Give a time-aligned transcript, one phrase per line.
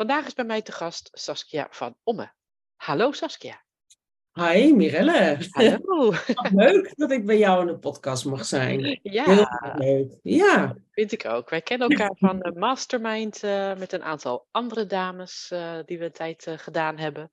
[0.00, 2.32] Vandaag is bij mij te gast Saskia van Omme.
[2.76, 3.64] Hallo Saskia.
[4.32, 5.38] Hi Mirelle.
[5.50, 6.10] Hallo.
[6.10, 8.84] Wat leuk dat ik bij jou in de podcast mag zijn.
[8.84, 10.18] Heel Ja, leuk.
[10.22, 11.50] Ja, vind ik ook.
[11.50, 16.04] Wij kennen elkaar van de Mastermind eh, met een aantal andere dames eh, die we
[16.04, 17.30] een tijd eh, gedaan hebben.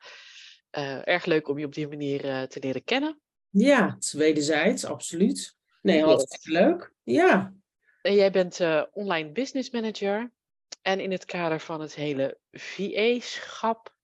[1.03, 3.19] Erg leuk om je op die manier te leren kennen.
[3.49, 5.55] ja, wederzijds, absoluut.
[5.81, 6.93] Nee, hartstikke leuk.
[7.03, 7.53] Ja,
[8.01, 8.59] En jij bent
[8.91, 10.31] online business manager.
[10.81, 13.95] En in het kader van het hele VA-schap,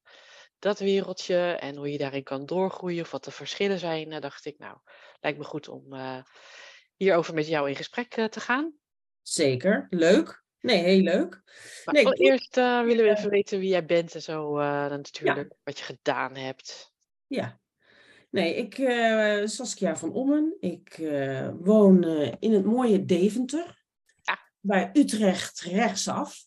[0.60, 4.46] dat wereldje en hoe je daarin kan doorgroeien of wat de verschillen zijn, eh, dacht
[4.46, 4.78] ik, nou,
[5.20, 6.24] lijkt me goed om eh,
[6.96, 8.74] hierover met jou in gesprek eh, te gaan.
[9.22, 9.88] zeker.
[9.90, 10.44] Leuk.
[10.60, 11.42] Nee, heel leuk.
[11.86, 12.56] Maar Nee, allereerst
[12.90, 16.94] willen we even weten wie jij bent en zo dan natuurlijk, wat je gedaan hebt.
[17.28, 17.60] Ja.
[18.30, 20.58] Nee, ik, eh Saskia van Ommen.
[20.60, 20.98] Ik
[21.60, 22.04] woon
[22.40, 23.83] in het mooie Deventer.
[24.66, 26.46] Bij Utrecht rechtsaf.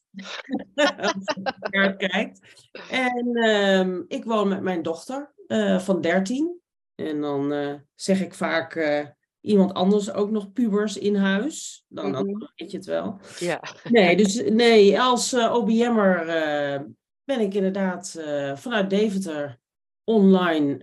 [0.75, 2.41] Als je ver kijkt.
[2.91, 6.61] En ehm, ik woon met mijn dochter eh, van 13.
[6.95, 9.07] En dan eh, zeg ik vaak eh,
[9.41, 11.85] iemand anders ook nog pubers in huis.
[11.89, 12.47] Dan, dan Mhm.
[12.55, 13.21] weet je het wel.
[13.39, 16.27] Ja, Nee, dus nee, als OBM'er
[17.25, 18.23] ben ik inderdaad
[18.55, 19.59] vanuit Deventer
[20.05, 20.79] online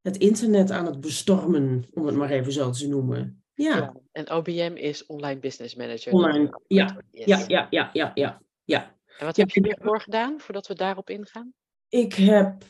[0.00, 3.44] het internet aan het bestormen, om het maar even zo te noemen.
[3.54, 3.94] Ja, ja.
[4.16, 6.12] En OBM is Online Business Manager.
[6.12, 7.26] Online, ja, Yes.
[7.26, 8.96] ja, ja, ja, ja, ja, ja.
[9.18, 11.52] En wat Ja, heb je hiervoor gedaan, voordat we daarop ingaan?
[11.88, 12.62] Ik heb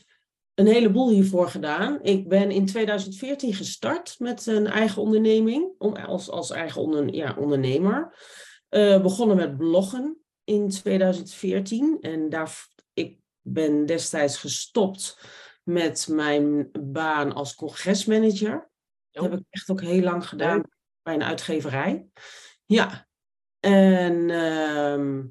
[0.53, 1.99] een heleboel hiervoor gedaan.
[2.01, 7.35] Ik ben in 2014 gestart met een eigen onderneming, om, als, als eigen onder, ja,
[7.39, 8.17] ondernemer.
[8.69, 15.19] Eh, begonnen met bloggen in 2014 en daar, ik ben destijds gestopt
[15.63, 18.69] met mijn baan als congresmanager.
[19.11, 19.31] Dat Oh.
[19.31, 20.63] heb ik echt ook heel lang gedaan
[21.07, 22.07] bij een uitgeverij.
[22.65, 23.07] Ja,
[23.59, 25.23] en ehm,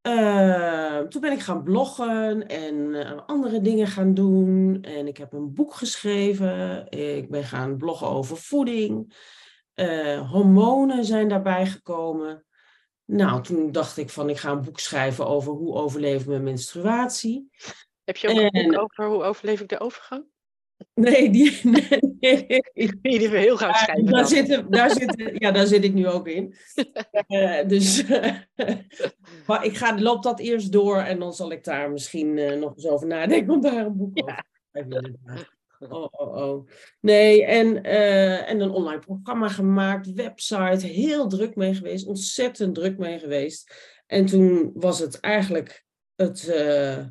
[0.00, 4.78] eh, toen ben ik gaan bloggen en eh, andere dingen gaan doen.
[4.82, 6.86] En ik heb een boek geschreven.
[6.90, 9.14] Ik ben gaan bloggen over voeding.
[9.74, 12.44] Eh, hormonen zijn daarbij gekomen.
[13.04, 17.50] Nou, toen dacht ik van ik ga een boek schrijven over hoe overleven mijn menstruatie.
[18.04, 20.24] Heb je ook een boek over hoe overleef ik de overgang?
[20.94, 22.09] Nee, die, nee,
[23.00, 26.08] Die wil heel graag Ja, schrijven daar, zitten, daar, zitten, ja, daar zit ik nu
[26.08, 26.54] ook in.
[27.26, 28.04] Eh, dus
[29.46, 32.74] maar ik ga, loop dat eerst door en dan zal ik daar misschien eh, nog
[32.74, 35.48] eens over nadenken om daar een boek over te schrijven.
[35.88, 36.68] Oh, oh, oh.
[37.00, 42.98] Nee, en, eh, en een online programma gemaakt, website, heel druk mee geweest, ontzettend druk
[42.98, 43.74] mee geweest.
[44.06, 47.06] En toen was het eigenlijk het, eh,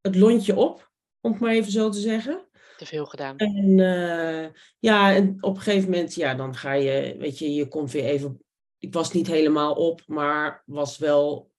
[0.00, 2.48] het lontje op, om het maar even zo te zeggen.
[2.76, 3.36] Te veel gedaan.
[3.36, 7.68] En eh, ja, en op een gegeven moment, ja, dan ga je, weet je, je
[7.68, 8.44] komt weer even.
[8.78, 11.52] Ik was niet helemaal op, maar was wel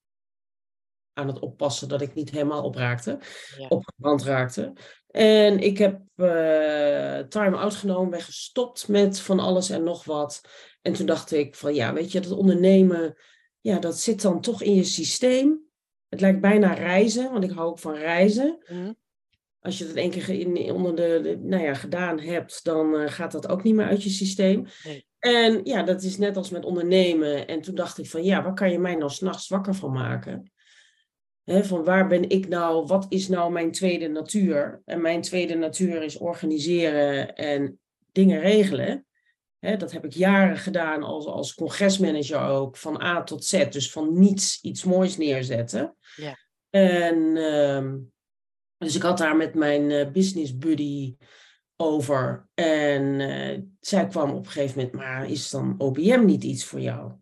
[1.13, 3.19] aan het oppassen dat ik niet helemaal opraakte,
[3.57, 3.67] Ja.
[3.67, 4.73] opgebrand raakte.
[5.07, 10.41] En ik heb eh time-out genomen, ben gestopt met van alles en nog wat.
[10.81, 13.15] En toen dacht ik van, ja, weet je, dat ondernemen,
[13.61, 15.63] ja, dat zit dan toch in je systeem.
[16.09, 18.91] Het lijkt bijna reizen, want ik hou ook van reizen Mhm.
[19.65, 23.11] Als je dat één keer in, onder de, de- nou ja, gedaan hebt, dan eh,
[23.11, 24.65] gaat dat ook niet meer uit je systeem.
[24.83, 25.05] Nee.
[25.19, 27.47] En ja, dat is net als met ondernemen.
[27.47, 30.51] En toen dacht ik van ja, waar kan je mij nou s'nachts wakker van maken?
[31.45, 34.81] Van waar ben ik nou, wat is nou mijn tweede natuur?
[34.85, 37.79] En mijn tweede natuur is organiseren en
[38.11, 39.05] dingen regelen.
[39.59, 43.67] Dat heb ik jaren gedaan als, als congresmanager ook, van A tot Z.
[43.69, 45.95] Dus van niets iets moois neerzetten.
[46.15, 46.37] Ja.
[46.69, 47.95] En ehm,
[48.77, 51.15] dus ik had daar met mijn eh, business buddy
[51.75, 52.49] over.
[52.53, 56.79] En eh, zij kwam op een gegeven moment, maar is dan OBM niet iets voor
[56.79, 57.13] jou?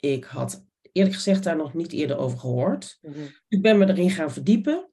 [0.00, 2.98] Ik had eerlijk gezegd daar nog niet eerder over gehoord.
[3.00, 3.26] Mhm.
[3.48, 4.90] Ik ben me erin gaan verdiepen.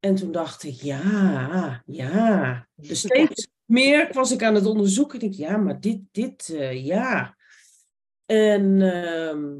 [0.00, 2.68] En toen dacht ik, ja, ja.
[2.74, 5.20] Dus steeds meer was ik aan het onderzoeken.
[5.20, 7.36] Ik dacht, ja, maar dit, dit, eh, ja.
[8.26, 9.58] En ehm,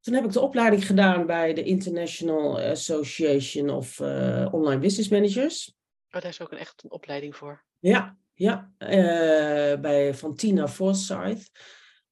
[0.00, 5.74] toen heb ik de opleiding gedaan bij de International Association of eh, Online Business Managers.
[6.10, 7.64] Oh, daar is ook een echt een opleiding voor.
[7.78, 8.72] Ja, ja.
[8.78, 11.50] eh, bij van Tina Forsyth.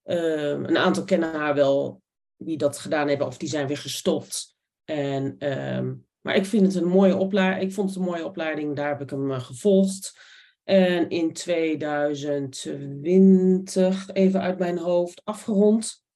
[0.03, 2.03] Ehm, een aantal kennen haar wel
[2.37, 4.57] die dat gedaan hebben of die zijn weer gestopt.
[4.85, 7.63] En ehm, Maar ik vind het een mooie opleiding.
[7.63, 10.19] Ik vond het een mooie opleiding, daar heb ik hem uh, gevolgd.
[10.65, 16.07] En in 2020, even uit mijn hoofd, afgerond.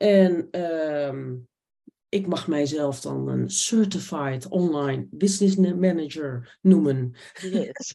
[0.00, 1.36] En ehm,
[2.08, 7.14] ik mag mijzelf dan een Certified Online Business Manager noemen.
[7.40, 7.92] Yes.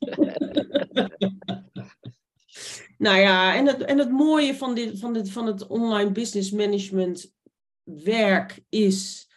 [2.98, 6.52] nou ja, en het, en het mooie van, dit, van, dit, van het online business
[6.52, 7.34] management
[7.84, 9.30] werk is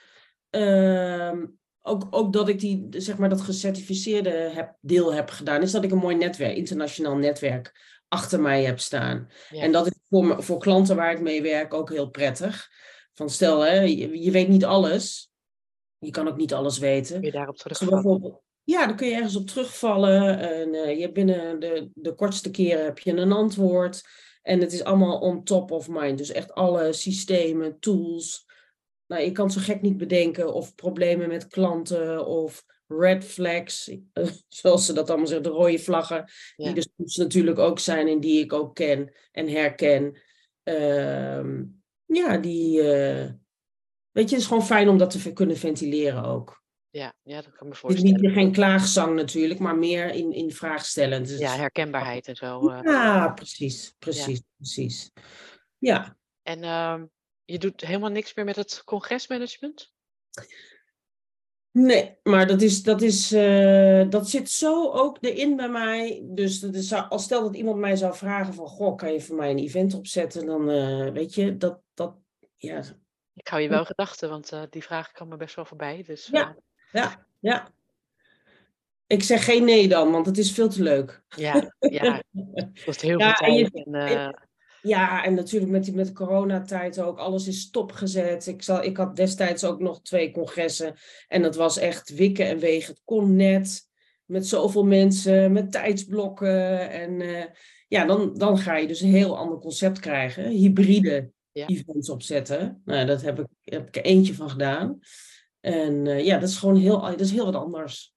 [0.51, 1.47] ehm,
[1.83, 5.85] ook, ook dat ik die, zeg maar, dat gecertificeerde heb, deel heb gedaan, is dat
[5.85, 9.31] ik een mooi netwerk, internationaal netwerk achter mij heb staan.
[9.51, 12.69] En dat is voor, voor klanten waar ik mee werk ook heel prettig.
[13.15, 15.33] Van stel, hè, je, je weet niet alles.
[15.99, 17.15] Je kan ook niet alles weten.
[17.17, 18.41] Kun je daarop terugvallen?
[18.65, 20.39] Ja, dan kun je ergens op terugvallen.
[20.39, 24.03] En uh, je binnen de, de kortste keren heb je een antwoord.
[24.43, 26.19] En het is allemaal on top of mind.
[26.19, 28.47] Dus echt alle systemen, tools.
[29.07, 34.29] Nou, je kan zo gek niet bedenken of problemen met klanten of red flags, eh,
[34.49, 38.21] zoals ze dat allemaal zeggen, de rode vlaggen, die er soms natuurlijk ook zijn en
[38.21, 40.19] die ik ook ken en herken.
[40.65, 41.63] Uh,
[42.07, 43.31] ja, die, uh,
[44.11, 46.63] weet je, het is gewoon fijn om dat te kunnen ventileren ook.
[46.91, 48.13] Ja, ja, dat kan me voorstellen.
[48.13, 51.23] Het is niet, geen klaagzang natuurlijk, maar meer in, in vraag stellen.
[51.23, 52.71] Dus ja, herkenbaarheid en zo.
[52.71, 54.45] Uh, ja, precies, precies, ja.
[54.57, 55.11] precies.
[55.79, 56.17] Ja.
[56.43, 57.03] En uh,
[57.45, 59.93] je doet helemaal niks meer met het congresmanagement?
[61.79, 66.23] Nee, maar dat, is, dat, is, uh, dat zit zo ook erin bij mij.
[66.25, 68.67] Dus dat is, als stel dat iemand mij zou vragen van...
[68.67, 70.47] Goh, kan je voor mij een event opzetten?
[70.47, 71.81] Dan uh, weet je, dat...
[71.95, 72.17] dat
[72.57, 72.83] ja.
[73.35, 76.03] Ik hou je wel gedachten, want uh, die vraag kwam me best wel voorbij.
[76.07, 76.57] Dus, ja,
[76.93, 77.69] ja, ja.
[79.07, 81.23] Ik zeg geen nee dan, want het is veel te leuk.
[81.29, 82.23] Ja, ja.
[82.55, 83.75] Het kost heel ja, veel tijd.
[83.75, 84.48] En, en,
[84.83, 87.19] ja, en natuurlijk met, die, met de coronatijd ook.
[87.19, 88.47] Alles is stopgezet.
[88.47, 90.95] Ik, zal, ik had destijds ook nog twee congressen.
[91.29, 92.93] En dat was echt wikken en wegen.
[92.93, 93.87] Het kon net.
[94.25, 96.91] Met zoveel mensen, met tijdsblokken.
[96.91, 97.45] En uh,
[97.89, 100.49] ja, dan, dan ga je dus een heel ander concept krijgen.
[100.49, 101.67] Hybride ja.
[101.67, 102.83] events opzetten.
[102.85, 104.99] Nou, dat heb ik, heb ik er eentje van gedaan.
[105.61, 108.15] En uh, ja, dat is gewoon heel, dat is heel wat anders.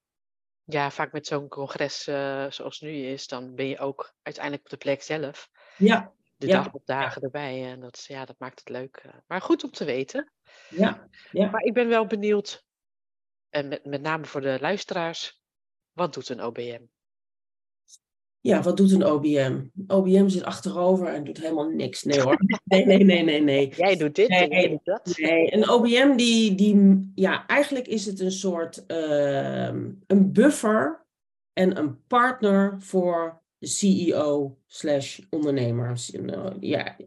[0.63, 4.69] Ja, vaak met zo'n congres uh, zoals nu is, dan ben je ook uiteindelijk op
[4.69, 5.49] de plek zelf.
[5.77, 6.63] Ja de ja.
[6.63, 7.71] dag op dagen erbij.
[7.71, 9.01] En dat, ja, dat maakt het leuk.
[9.03, 9.11] Eh.
[9.27, 10.31] Maar goed om te weten.
[10.69, 11.07] Ja.
[11.31, 11.49] ja.
[11.49, 12.65] Maar ik ben wel benieuwd,
[13.49, 15.41] en met, met name voor de luisteraars,
[15.91, 16.81] wat doet een OBM?
[18.39, 19.61] Ja, wat doet een OBM?
[19.87, 22.03] OBM zit achterover en doet helemaal niks.
[22.03, 22.37] Nee hoor.
[22.63, 23.41] Nee, nee, nee, nee.
[23.41, 23.73] nee.
[23.75, 25.17] Jij doet dit nee, en jij doet dat.
[25.17, 29.73] Nee, een OBM die, die ja, eigenlijk is het een soort uh,
[30.07, 31.05] een buffer
[31.53, 35.99] en een partner voor CEO slash ondernemer.
[36.59, 36.97] Ja,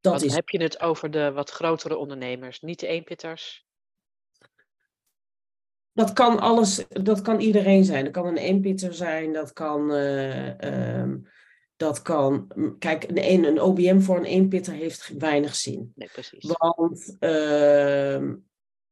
[0.00, 0.34] dat wat is...
[0.34, 3.68] heb je het over de wat grotere ondernemers, niet de eenpitters?
[5.92, 8.04] Dat kan alles, dat kan iedereen zijn.
[8.04, 11.28] Dat kan een eenpitter zijn, dat kan, uh, um,
[11.76, 15.92] dat kan, kijk, een, een OBM voor een eenpitter heeft weinig zin.
[15.94, 16.54] Nee, precies.
[16.58, 18.12] Want uh,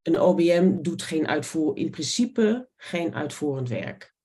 [0.01, 4.17] een OBM doet geen uitvoer, in principe geen uitvoerend werk.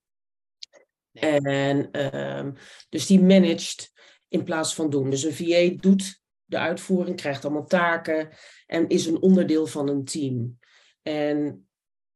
[1.19, 1.89] En
[2.19, 2.53] um,
[2.89, 3.91] dus die managt
[4.27, 5.09] in plaats van doen.
[5.09, 8.29] Dus een VA doet de uitvoering, krijgt allemaal taken
[8.65, 10.59] en is een onderdeel van een team.
[11.01, 11.67] En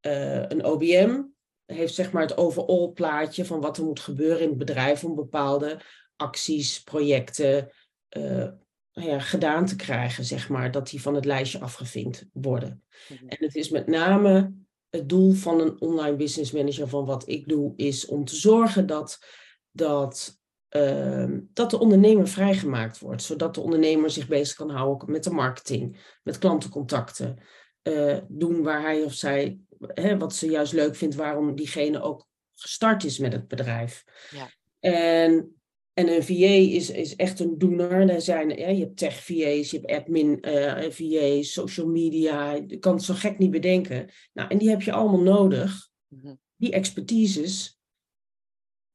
[0.01, 1.21] uh, een OBM
[1.65, 5.15] heeft zeg maar het overall plaatje van wat er moet gebeuren in het bedrijf om
[5.15, 5.81] bepaalde
[6.15, 7.71] acties, projecten
[8.17, 8.47] uh,
[8.91, 12.83] ja, gedaan te krijgen, zeg maar, dat die van het lijstje afgevinkt worden.
[13.09, 13.29] Mm-hmm.
[13.29, 14.53] En het is met name
[14.89, 18.87] het doel van een online business manager van wat ik doe, is om te zorgen
[18.87, 19.19] dat,
[19.71, 23.23] dat, uh, dat de ondernemer vrijgemaakt wordt.
[23.23, 27.37] Zodat de ondernemer zich bezig kan houden met de marketing, met klantencontacten.
[27.83, 32.27] Uh, doen waar hij of zij, hè, wat ze juist leuk vindt, waarom diegene ook
[32.53, 34.03] gestart is met het bedrijf.
[34.31, 34.49] Ja.
[34.79, 35.58] En
[35.99, 38.09] en een VA is, is echt een doener.
[38.09, 42.51] Er zijn, ja, je hebt tech VA's, je hebt admin uh, eh, social media.
[42.51, 44.09] Je kan het zo gek niet bedenken.
[44.33, 45.89] Nou, en die heb je allemaal nodig.
[46.07, 46.33] Mhm.
[46.55, 47.77] Die expertises.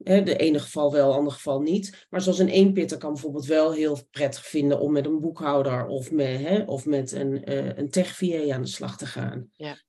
[0.02, 2.06] Hè, de ene geval wel, de andere geval niet.
[2.10, 6.10] Maar zoals een eenpitter kan bijvoorbeeld wel heel prettig vinden om met een boekhouder of
[6.10, 9.50] met, hè, of met een, uh, een tech VA aan de slag te gaan.
[9.52, 9.82] Ja.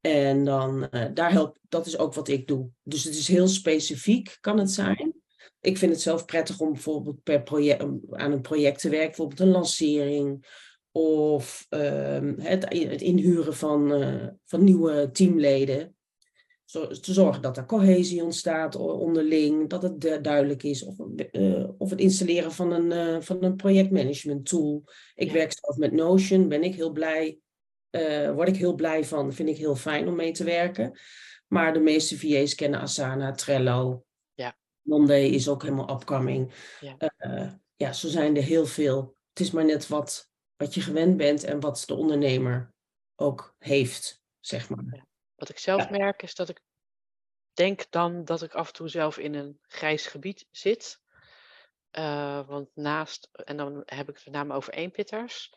[0.00, 2.70] En dan, uh, daar helpt, dat is ook wat ik doe.
[2.82, 5.17] Dus het is heel specifiek, kan het zijn.
[5.60, 9.40] Ik vind het zelf prettig om bijvoorbeeld per project, aan een project te werken, bijvoorbeeld
[9.40, 10.46] een lancering
[10.92, 15.96] of uh, het, het, inhuren van, uh, van nieuwe teamleden.
[16.64, 20.84] Zo, te zorgen dat er cohesie ontstaat onderling, dat het duidelijk is.
[20.84, 20.96] Of,
[21.32, 24.82] uh, of het installeren van een, uh, van een projectmanagement tool.
[25.14, 27.38] Ik werk zelf met Notion, ben ik heel blij
[27.90, 29.32] eh, word ik heel blij van.
[29.32, 30.98] Vind ik heel fijn om mee te werken.
[31.46, 34.04] Maar de meeste VA's kennen Asana, Trello.
[34.88, 36.52] Monday is ook helemaal upcoming.
[36.80, 36.96] Ja.
[36.96, 39.16] Eh, ja, zo zijn er heel veel.
[39.28, 42.74] Het is maar net wat, wat je gewend bent en wat de ondernemer
[43.16, 45.06] ook heeft, zeg maar.
[45.34, 45.90] Wat ik zelf Ja.
[45.90, 46.62] merk is dat ik
[47.52, 51.00] denk dan dat ik af en toe zelf in een grijs gebied zit.
[51.90, 55.54] Eh, want naast, en dan heb ik het met name over eenpitters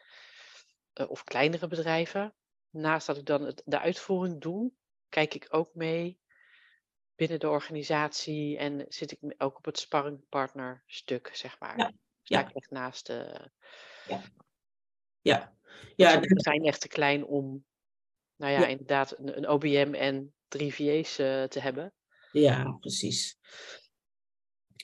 [0.94, 2.36] eh, of kleinere bedrijven.
[2.70, 4.74] Naast dat ik dan het, de uitvoering doe,
[5.10, 6.21] kijk ik ook mee
[7.22, 11.78] binnen de organisatie en zit ik ook op het sparringpartner stuk, zeg maar.
[11.78, 11.92] Ja,
[12.24, 12.48] Sta ja.
[12.48, 13.50] ik echt naast de.
[15.22, 15.56] Ja, want
[15.96, 17.66] ja, sommige d- zijn echt te klein om,
[18.36, 18.68] nou ja, Ja.
[18.68, 21.94] inderdaad, een, een OBM en drie VA's eh, te hebben.
[22.32, 23.38] ja, precies.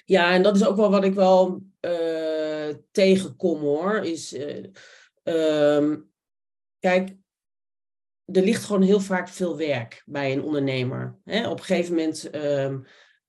[0.06, 4.06] Ja, en dat is ook wel wat ik wel eh, tegenkom hoor.
[4.06, 4.66] Is, eh,
[5.24, 6.02] ehm,
[6.80, 7.16] kijk,
[8.32, 11.18] er ligt gewoon heel vaak veel werk bij een ondernemer.
[11.24, 11.50] Hè?
[11.50, 12.80] Op een gegeven moment ehm,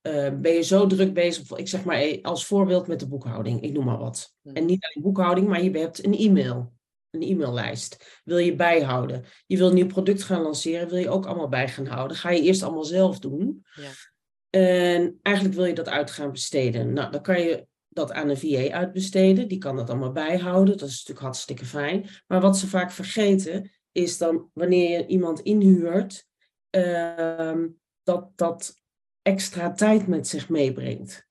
[0.01, 3.63] eh, ben je zo druk bezig, ik zeg maar eh, als voorbeeld met de boekhouding,
[3.63, 4.35] ik noem maar wat.
[4.43, 4.65] En Mhm.
[4.65, 6.73] niet alleen boekhouding, maar je hebt een e-mail,
[7.11, 8.21] een e-maillijst.
[8.25, 9.25] Wil je bijhouden?
[9.47, 12.17] Je wil een nieuw product gaan lanceren, wil je ook allemaal bij gaan houden.
[12.17, 13.67] Ga je eerst allemaal zelf doen.
[13.75, 13.91] Ja.
[14.51, 16.93] En eigenlijk wil je dat uit gaan besteden.
[16.93, 19.49] Nou, dan kan je dat aan een VA uitbesteden.
[19.49, 20.79] Die kan dat allemaal bijhouden.
[20.79, 22.09] Dat is natuurlijk hartstikke fijn.
[22.27, 26.29] Maar wat ze vaak vergeten, is dan wanneer je iemand inhuurt,
[26.71, 27.69] ehm,
[28.03, 28.75] dat dat
[29.23, 31.27] extra tijd met zich meebrengt.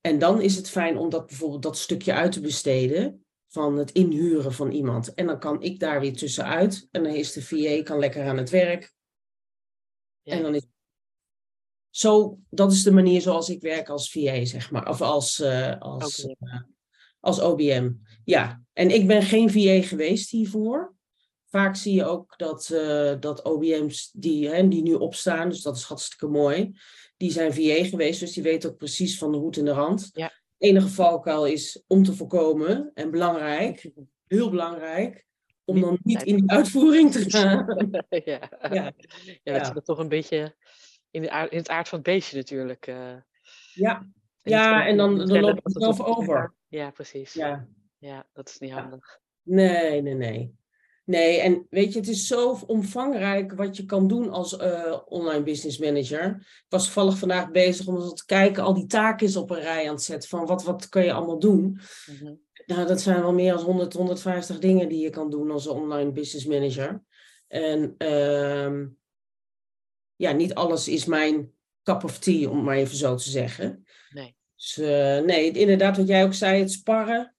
[0.00, 3.90] En dan is het fijn om dat bijvoorbeeld dat stukje uit te besteden van het
[3.90, 5.14] inhuren van iemand.
[5.14, 6.88] En dan kan ik daar weer tussenuit.
[6.90, 8.94] En dan is de VA kan lekker aan het werk.
[10.22, 10.32] Ja.
[10.32, 10.66] En dan is
[11.90, 14.88] zo, dat is de manier zoals ik werk als VA, zeg maar.
[14.88, 16.60] Of als, eh, als, eh,
[17.20, 17.92] als OBM.
[18.24, 20.93] Ja, en ik ben geen VA geweest hiervoor.
[21.54, 25.76] Vaak zie je ook dat, eh, dat OBM's die, hè, die nu opstaan, dus dat
[25.76, 26.78] is hartstikke mooi,
[27.16, 30.10] die zijn VA geweest, dus die weten ook precies van de hoed en de rand.
[30.12, 30.32] Ja.
[30.58, 33.90] Enige valkuil is om te voorkomen, en belangrijk,
[34.26, 35.26] heel belangrijk,
[35.64, 37.66] om dan niet in die uitvoering te gaan.
[38.08, 38.50] ja.
[38.70, 38.92] Ja.
[39.42, 40.54] ja, dat zit er toch een beetje
[41.10, 42.86] in, de aard, in het aard van het beestje natuurlijk.
[42.86, 43.16] eh.
[43.74, 43.96] Ja,
[44.42, 46.54] En Ja, en dan- dan stellen loop je dat het zelf over.
[46.68, 47.32] Ja, precies.
[47.32, 47.68] Ja.
[47.98, 48.26] ja.
[48.32, 49.18] dat is niet handig.
[49.42, 50.54] Nee, nee, nee.
[51.04, 55.42] Nee, en weet je, het is zo omvangrijk wat je kan doen als eh, online
[55.42, 56.34] business manager.
[56.38, 59.60] Ik was toevallig vandaag bezig om eens te kijken, al die taken is op een
[59.60, 61.80] rij aan het zetten van wat, wat kun je allemaal doen.
[62.06, 62.34] Mhm.
[62.66, 66.12] Nou, dat zijn wel meer dan 100, 150 dingen die je kan doen als online
[66.12, 67.02] business manager.
[67.48, 68.86] En ehm,
[70.16, 73.84] ja, niet alles is mijn cup of tea, om het maar even zo te zeggen.
[74.10, 74.36] Nee.
[74.56, 77.33] Dus eh, nee, inderdaad, wat jij ook zei, het sparren,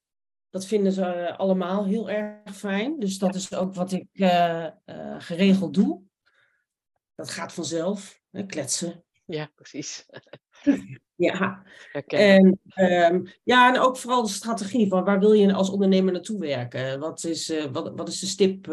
[0.56, 3.00] dat vinden ze eh, allemaal heel erg fijn.
[3.00, 6.02] Dus dat is ook wat ik eh, eh, geregeld doe.
[7.16, 9.04] Dat gaat vanzelf, hè, kletsen.
[9.26, 10.06] Ja, precies.
[11.18, 12.60] Ja, Herkennen.
[12.74, 16.40] en, ehm, ja, en ook vooral de strategie van waar wil je als ondernemer naartoe
[16.40, 17.00] werken?
[17.00, 18.68] Wat is, wat, wat is de stip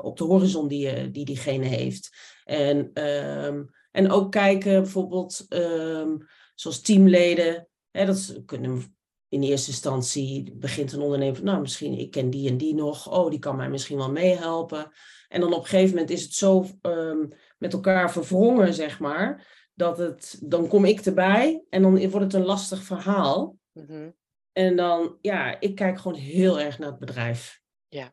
[0.00, 2.16] op de horizon die, die diegene heeft?
[2.44, 6.16] En, ehm, en ook kijken bijvoorbeeld, ehm,
[6.54, 8.99] zoals teamleden, hè, dat kunnen
[9.30, 13.10] in eerste instantie begint een ondernemer van, nou misschien ik ken die en die nog,
[13.10, 14.92] oh die kan mij misschien wel meehelpen.
[15.28, 19.46] En dan op een gegeven moment is het zo ehm, met elkaar verwrongen, zeg maar,
[19.74, 23.56] dat het, dan kom ik erbij en dan wordt het een lastig verhaal.
[23.72, 24.10] Mhm.
[24.52, 27.60] En dan, ja, ik kijk gewoon heel erg naar het bedrijf.
[27.88, 28.12] Ja.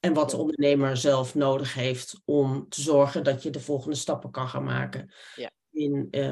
[0.00, 4.30] En wat de ondernemer zelf nodig heeft om te zorgen dat je de volgende stappen
[4.30, 5.12] kan gaan maken.
[5.34, 5.50] Ja.
[5.70, 6.22] In, eh,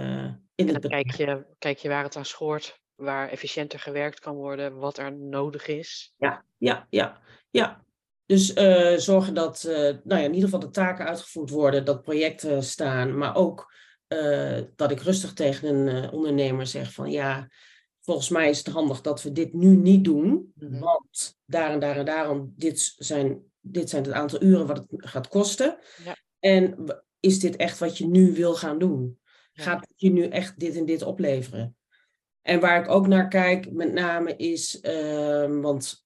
[0.55, 1.17] in En het bedrijf.
[1.17, 5.13] kijk je, kijk je waar het aan schoort, waar efficiënter gewerkt kan worden, wat er
[5.13, 6.15] nodig is.
[6.17, 7.21] Ja, ja, ja,
[7.51, 7.85] ja.
[8.27, 9.75] Dus eh, zorgen dat eh,
[10.05, 13.73] nou ja, in ieder geval de taken uitgevoerd worden, dat projecten staan, maar ook
[14.07, 17.49] eh, dat ik rustig tegen een ondernemer zeg van ja,
[18.01, 20.79] volgens mij is het handig dat we dit nu niet doen, Mhm.
[20.79, 24.87] want daar en daar en daarom, dit zijn, dit zijn het aantal uren wat het
[24.91, 25.79] gaat kosten.
[26.05, 26.17] Ja.
[26.39, 26.85] En
[27.21, 29.19] is dit echt wat je nu wil gaan doen?
[29.53, 29.63] Ja.
[29.63, 31.77] Gaat je nu echt dit en dit opleveren?
[32.45, 36.05] En waar ik ook naar kijk, met name is, ehm, want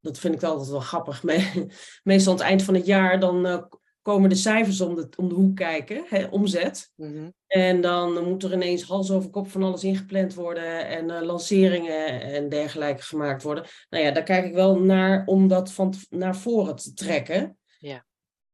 [0.00, 1.22] dat vind ik altijd wel grappig.
[1.22, 1.66] Me-
[2.02, 3.62] Meestal aan het eind van het jaar, dan eh,
[4.02, 6.90] komen de cijfers om de, om de hoek kijken, hè, omzet.
[6.94, 7.30] Mhm.
[7.46, 12.20] En dan moet er ineens hals over kop van alles ingepland worden en eh, lanceringen
[12.22, 13.64] en dergelijke gemaakt worden.
[13.90, 17.58] Nou ja, daar kijk ik wel naar om dat van naar voren te trekken.
[17.78, 18.06] Ja.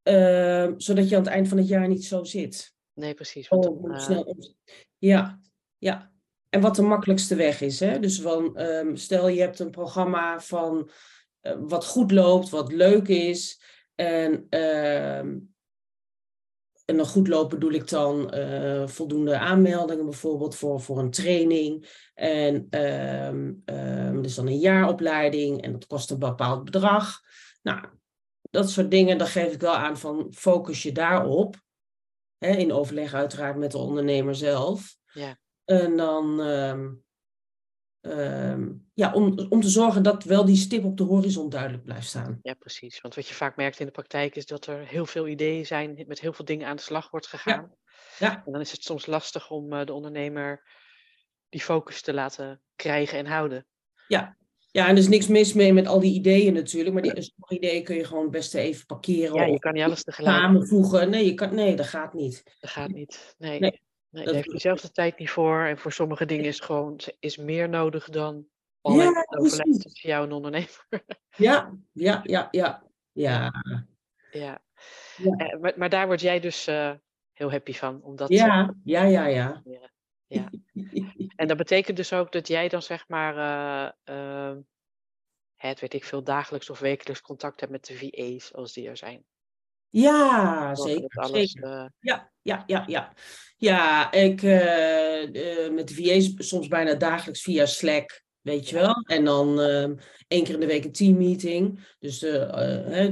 [0.02, 2.72] Ehm, zodat je aan het eind van het jaar niet zo zit.
[2.94, 3.48] Nee, precies.
[3.48, 4.36] Want Oh, dan, eh, snel
[4.98, 5.40] Ja,
[5.78, 6.12] ja.
[6.54, 7.80] En wat de makkelijkste weg is.
[7.80, 7.98] Hè?
[7.98, 10.90] Dus van, ehm, stel je hebt een programma van
[11.40, 13.62] eh, wat goed loopt, wat leuk is.
[13.94, 15.38] En, ehm,
[16.84, 22.02] en dan goed lopen bedoel ik dan eh, voldoende aanmeldingen bijvoorbeeld voor, voor een training.
[22.14, 27.20] En ehm, dus dan een jaaropleiding en dat kost een bepaald bedrag.
[27.62, 27.86] Nou,
[28.50, 31.56] dat soort dingen, daar geef ik wel aan van focus je daarop.
[32.38, 34.96] Hè, in overleg uiteraard met de ondernemer zelf.
[35.12, 35.42] Ja.
[35.64, 36.92] En dan, ehm,
[38.00, 42.06] ehm, ja, om, om te zorgen dat wel die stip op de horizon duidelijk blijft
[42.06, 42.38] staan.
[42.42, 43.00] Ja, precies.
[43.00, 46.04] Want wat je vaak merkt in de praktijk is dat er heel veel ideeën zijn,
[46.06, 47.74] met heel veel dingen aan de slag wordt gegaan.
[48.18, 48.42] Ja.
[48.46, 50.62] En dan is het soms lastig om eh, de ondernemer
[51.48, 53.66] die focus te laten krijgen en houden.
[54.08, 54.36] Ja,
[54.74, 56.94] ja, en er is niks mis mee met al die ideeën natuurlijk.
[56.94, 59.34] Maar die sommige ideeën kun je gewoon het beste even parkeren.
[59.34, 60.36] Ja, je kan niet alles tegelijk.
[60.36, 61.10] samenvoegen.
[61.10, 62.42] Nee, je kan, nee, dat gaat niet.
[62.60, 63.34] Dat gaat niet.
[63.38, 63.58] Nee.
[63.58, 63.80] Nee,
[64.14, 65.64] Nee, dat daar heb je zelf de tijd niet voor.
[65.64, 68.46] En voor sommige dingen is gewoon is meer nodig dan
[68.80, 70.86] alleen Ja, overleg tussen jou en de ondernemer.
[71.36, 72.82] Ja, ja, ja, ja.
[73.12, 73.52] Ja,
[74.30, 74.62] Ja.
[75.16, 75.36] Ja.
[75.36, 76.92] Eh, maar, maar daar word jij dus eh,
[77.32, 78.02] heel happy van.
[78.02, 79.62] Omdat, ja, ja, ja, ja.
[80.26, 80.50] ja.
[81.36, 84.60] En dat betekent dus ook dat jij dan zeg maar, ehm,
[85.56, 88.96] het weet ik veel, dagelijks of wekelijks contact hebt met de VA's als die er
[88.96, 89.24] zijn.
[90.00, 91.18] Ja, zeker.
[91.20, 91.70] alles, zeker.
[91.70, 93.12] eh, Ja, ja, ja, ja.
[93.56, 95.22] Ja, ik eh,
[95.66, 99.04] eh, met de VA's soms bijna dagelijks via Slack, weet je wel.
[99.06, 99.94] En dan ehm
[100.28, 101.80] één keer in de week een teammeeting.
[101.98, 102.30] Dus de,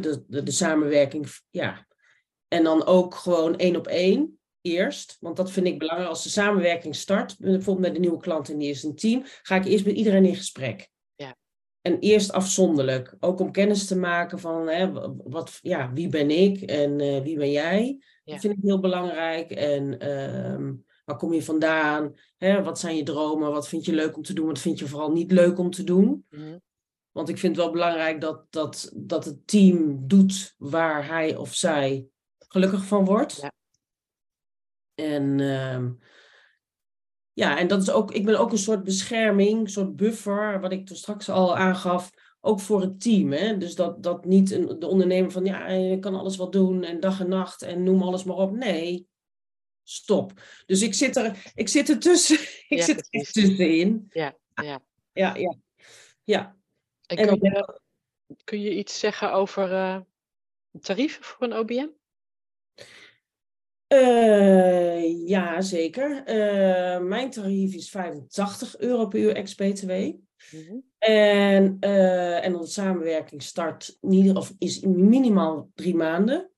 [0.00, 1.86] de, de, de samenwerking, ja.
[2.48, 5.16] En dan ook gewoon één op één eerst.
[5.20, 6.10] Want dat vind ik belangrijk.
[6.10, 9.56] Als de samenwerking start, bijvoorbeeld met een nieuwe klant en die is een team, ga
[9.56, 10.88] ik eerst met iedereen in gesprek.
[11.82, 13.16] En eerst afzonderlijk.
[13.20, 17.36] Ook om kennis te maken van hè, wat, ja, wie ben ik en eh, wie
[17.36, 18.02] ben jij.
[18.24, 18.32] Ja.
[18.32, 19.50] Dat vind ik heel belangrijk.
[19.50, 20.74] En ehm,
[21.04, 22.14] waar kom je vandaan?
[22.36, 23.52] Hè, wat zijn je dromen?
[23.52, 24.46] Wat vind je leuk om te doen?
[24.46, 26.26] Wat vind je vooral niet leuk om te doen?
[26.30, 26.58] mhm.
[27.12, 31.54] Want ik vind het wel belangrijk dat, dat, dat het team doet waar hij of
[31.54, 32.06] zij
[32.38, 33.36] gelukkig van wordt.
[33.40, 33.52] Ja.
[34.94, 35.90] En, ehm,
[37.32, 40.72] ja, en dat is ook, ik ben ook een soort bescherming, een soort buffer, wat
[40.72, 43.32] ik toen straks al aangaf, ook voor het team.
[43.32, 43.56] Hè?
[43.56, 47.00] Dus dat, dat niet een, de ondernemer van, ja, je kan alles wel doen en
[47.00, 48.52] dag en nacht en noem alles maar op.
[48.52, 49.06] Nee,
[49.82, 50.32] stop.
[50.66, 54.06] Dus ik zit er, ik zit er tussen, ik Ja, zit er tussenin.
[54.08, 54.80] Ja, ja.
[55.12, 55.56] Ja, ja.
[56.24, 56.56] Ja,
[57.06, 57.80] En En kun je,
[58.44, 60.00] kun je iets zeggen over eh,
[60.80, 61.88] tarieven voor een OBM?
[63.92, 66.22] Eh, ja, zeker.
[66.24, 69.90] Eh, mijn tarief is 85 euro per uur ex-BTW.
[69.90, 70.76] Mhm.
[70.98, 76.50] En, eh, en onze samenwerking start niet, of is minimaal drie maanden.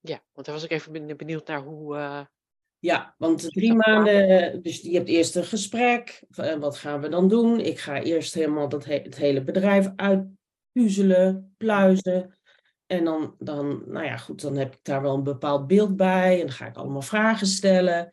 [0.00, 1.96] Ja, want daar was ik even ben- benieuwd naar hoe.
[2.78, 6.22] Ja, want drie maanden, dus je hebt eerst een gesprek.
[6.58, 7.60] wat gaan we dan doen?
[7.60, 12.38] Ik ga eerst helemaal dat he- het hele bedrijf uitpuzzelen, pluizen.
[12.92, 16.32] En dan, dan, nou ja, goed, dan heb ik daar wel een bepaald beeld bij.
[16.34, 18.10] En dan ga ik allemaal vragen stellen.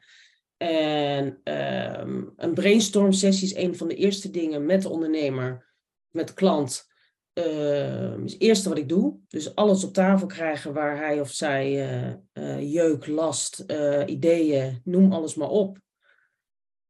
[0.58, 5.74] En ehm, een brainstorm sessie is een van de eerste dingen met de ondernemer,
[6.10, 6.88] met de klant.
[7.34, 9.20] Ehm, is het eerste wat ik doe.
[9.28, 11.90] Dus alles op tafel krijgen waar hij of zij
[12.34, 15.78] eh, jeuk, last, eh, ideeën, noem alles maar op.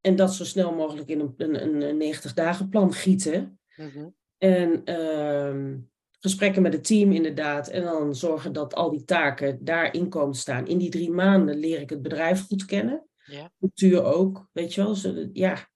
[0.02, 3.60] En dat zo snel mogelijk in een, een, een 90 dagen plan gieten.
[3.76, 4.08] mhm.
[4.38, 5.78] En ehm,
[6.20, 7.68] gesprekken met het team inderdaad.
[7.68, 10.68] En dan zorgen dat al die taken daarin komen te staan.
[10.68, 13.08] In die drie maanden leer ik het bedrijf goed kennen.
[13.24, 13.52] Ja.
[13.60, 14.96] Cultuur ook, weet je wel.
[14.96, 15.70] Zo, ja.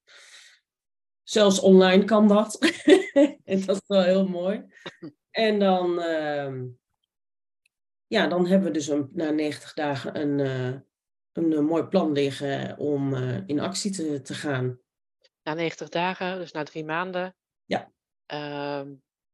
[1.23, 2.57] Zelfs online kan dat.
[3.43, 4.65] en dat is wel heel mooi.
[5.31, 6.65] En dan, ehm,
[8.07, 10.79] ja, dan hebben we dus een, na 90 dagen een, eh,
[11.31, 14.79] een, eh, mooi plan liggen om eh, in actie te, te gaan.
[15.43, 17.35] Na 90 dagen, dus na drie maanden.
[17.65, 17.91] Ja.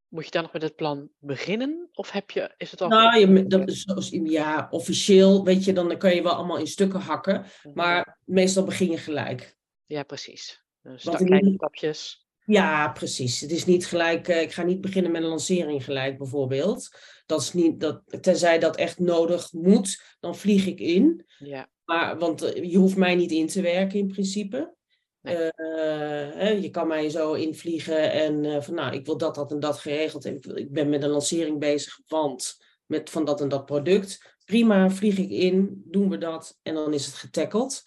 [0.10, 1.90] Moet je dan nog met het plan beginnen?
[1.94, 2.90] Of heb je, is het al.
[2.90, 6.68] Nou, je, dat is zoals, ja, officieel, weet je, dan kan je wel allemaal in
[6.68, 7.46] stukken hakken.
[7.64, 7.76] Mhm.
[7.76, 9.58] Maar meestal begin je gelijk.
[9.86, 10.64] Ja, precies.
[10.82, 12.28] Dus dan kleine stapjes.
[12.46, 13.40] Ja, precies.
[13.40, 16.98] Het is niet gelijk, eh, ik ga niet beginnen met een lancering gelijk bijvoorbeeld.
[17.26, 21.26] Dat is niet, dat, tenzij dat echt nodig moet, dan vlieg ik in.
[21.38, 24.74] Ja, Maar, want eh, je hoeft mij niet in te werken in principe.
[25.22, 29.60] Eh, je kan mij zo invliegen en eh, van nou, ik wil dat, dat en
[29.60, 30.26] dat geregeld.
[30.26, 34.38] Ik, ik ben met een lancering bezig, want met van dat en dat product.
[34.46, 37.84] Prima, vlieg ik in, doen we dat en dan is het getackeld.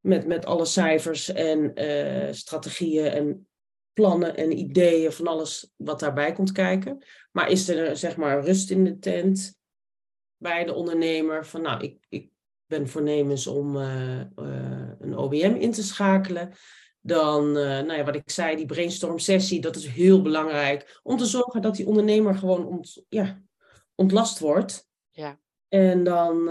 [0.00, 3.48] Met, met alle cijfers en eh, strategieën en
[3.92, 7.04] plannen en ideeën van alles wat daarbij komt kijken.
[7.32, 9.58] Maar is er zeg maar rust in de tent
[10.36, 12.30] bij de ondernemer van nou, ik, ik
[12.68, 16.52] ben voornemens om eh, eh, een OBM in te schakelen.
[17.00, 21.00] Dan, eh, nou ja, wat ik zei, die brainstorm sessie, dat is heel belangrijk.
[21.02, 23.42] Om te zorgen dat die ondernemer gewoon ont, ja,
[23.94, 24.86] ontlast wordt.
[25.10, 25.38] Ja.
[25.68, 26.48] En dan,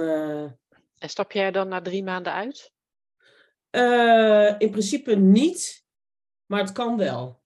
[0.98, 2.72] En stap jij dan na drie maanden uit?
[4.60, 5.86] in principe niet,
[6.46, 7.42] maar het kan wel.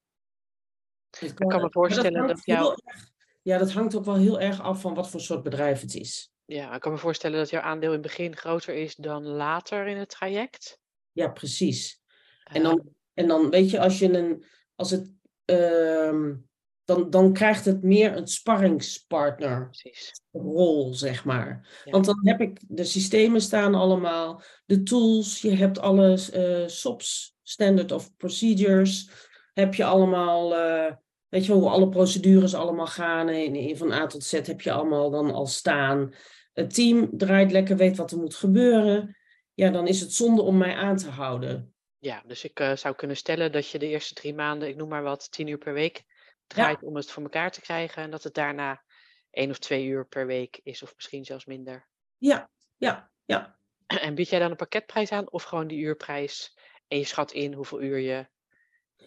[1.20, 3.10] Het kan me maar voorstellen hangt dat jou- erg-
[3.42, 6.31] ja, dat hangt ook wel heel erg af van wat voor soort bedrijf het is.
[6.52, 9.88] Ja, ik kan me voorstellen dat jouw aandeel in het begin groter is dan later
[9.88, 10.80] in het traject.
[11.12, 12.02] Ja, precies.
[12.44, 15.14] En dan, en dan weet je, als je een, als het,
[15.46, 16.36] ehm,
[16.84, 20.12] dan, dan krijgt het meer een sparringspartner precies.
[20.32, 21.82] rol, zeg maar.
[21.84, 21.92] Ja.
[21.92, 27.36] Want dan heb ik, de systemen staan allemaal, de tools, je hebt alles, eh SOPs,
[27.44, 29.10] Standard of Procedures,
[29.54, 30.94] heb je allemaal, eh,
[31.30, 34.62] weet je wel, hoe alle procedures allemaal gaan, in, in van A tot Z heb
[34.62, 36.14] je allemaal dan al staan.
[36.54, 39.18] Het team draait lekker, weet wat er moet gebeuren.
[39.54, 41.74] Ja, dan is het zonde om mij aan te houden.
[42.00, 44.90] Ja, dus ik eh, zou kunnen stellen dat je de eerste drie maanden, ik noem
[44.90, 46.04] maar wat, tien uur per week
[46.48, 48.04] draait om het voor elkaar te krijgen.
[48.04, 48.84] En dat het daarna
[49.30, 51.88] één of twee uur per week is, of misschien zelfs minder.
[52.18, 53.60] Ja, ja, ja.
[54.02, 56.58] En bied jij dan een pakketprijs aan of gewoon die uurprijs?
[56.88, 58.28] En je schat in hoeveel uur je.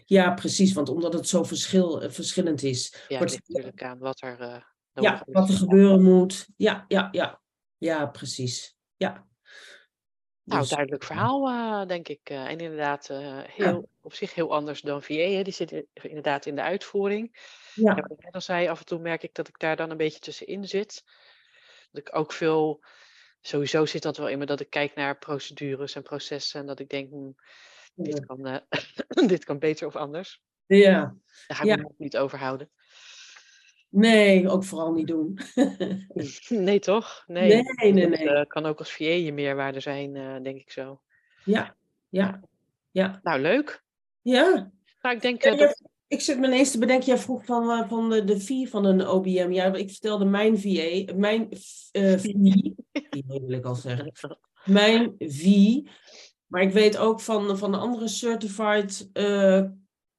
[0.04, 2.92] Ja, precies, want omdat het zo verschil, eh, verschillend is.
[3.08, 4.40] Ja, het Wordt- natuurlijk aan wat er.
[4.40, 4.62] eh
[4.94, 6.48] Ja, wat er gebeuren moet.
[6.56, 7.40] Ja, ja, ja.
[7.78, 8.76] Ja, precies.
[8.96, 9.26] Ja.
[10.42, 12.20] Nou, Dus- duidelijk verhaal, eh, denk ik.
[12.22, 15.14] eh, en inderdaad, eh, heel, op zich heel anders dan VA.
[15.14, 15.42] Hè.
[15.42, 17.36] Die zit inderdaad in de uitvoering.
[17.74, 19.76] Ja, Ja, wat ik net al zei, af en toe merk ik dat ik daar
[19.76, 21.04] dan een beetje tussenin zit.
[21.92, 22.84] Dat ik ook veel,
[23.40, 26.60] sowieso zit dat wel in me, dat ik kijk naar procedures en processen.
[26.60, 27.30] En dat ik denk, hm,
[27.94, 28.62] dit, kan,
[29.28, 30.42] dit kan beter of anders.
[30.66, 31.14] ja.
[31.46, 31.76] Daar ga ik Ja.
[31.76, 32.70] me niet over houden.
[33.96, 35.38] Nee, ook vooral niet doen.
[36.48, 37.24] Nee, toch?
[37.26, 40.70] Nee, Nee, nee, dat, eh, kan ook als VA je meerwaarde zijn, eh, denk ik
[40.70, 41.00] zo.
[41.44, 41.76] Ja,
[42.08, 42.40] ja,
[42.90, 43.20] ja.
[43.22, 43.84] Nou, leuk.
[44.22, 44.72] Ja.
[45.00, 45.82] Nou, ik denk eh, dat...
[46.06, 49.06] Ik zit me ineens te bedenken, jij vroeg van, van de, de fee van een
[49.06, 49.50] OBM.
[49.50, 51.48] Ja, ik vertelde mijn VA, mijn
[51.92, 52.74] eh fee,
[53.10, 54.12] die wil ik al zeggen.
[54.64, 55.88] Mijn fee.
[56.46, 59.10] Maar ik weet ook van, van de andere certified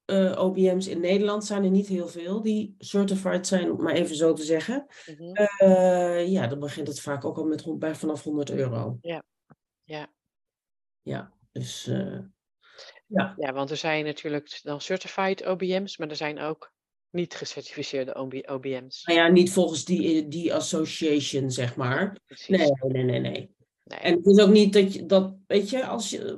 [0.05, 4.15] eh, OBM's in Nederland zijn er niet heel veel die certified zijn, om maar even
[4.15, 4.85] zo te zeggen.
[5.05, 5.33] Mhm.
[5.33, 8.97] Eh, ja, dan begint het vaak ook al met rond bij vanaf 100 euro.
[9.01, 9.23] Ja.
[9.83, 10.13] Ja.
[11.01, 12.19] Ja, dus eh,
[13.07, 16.73] Ja, want er zijn natuurlijk dan certified OBM's, maar er zijn ook
[17.09, 19.03] niet gecertificeerde OB OBM's.
[19.03, 22.19] nou ja, niet volgens die, die association, zeg maar.
[22.25, 22.57] Precies.
[22.57, 23.55] Nee, nee, nee, nee.
[23.85, 23.99] Nee.
[23.99, 26.37] En het is ook niet dat je dat, weet je, als je,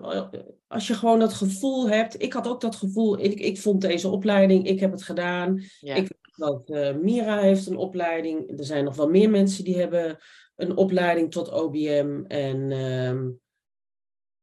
[0.68, 2.22] als je gewoon dat gevoel hebt.
[2.22, 5.64] Ik had ook dat gevoel, ik, ik vond deze opleiding, ik heb het gedaan.
[5.80, 5.96] ja.
[5.96, 8.60] Ik weet dat eh, Mira heeft een opleiding.
[8.60, 10.18] Er zijn nog wel meer mensen die hebben
[10.56, 12.24] een opleiding tot OBM.
[12.28, 13.30] En ehm,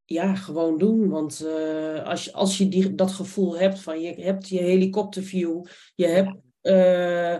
[0.04, 1.08] ja, gewoon doen.
[1.08, 5.64] Want eh, als je, als je die, dat gevoel hebt van je hebt je helikopterview,
[5.94, 7.38] je hebt, eh,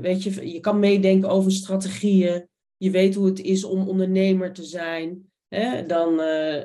[0.00, 2.48] weet je, je kan meedenken over strategieën.
[2.78, 5.30] Je weet hoe het is om ondernemer te zijn.
[5.48, 5.86] Hè?
[5.86, 6.64] Dan, eh,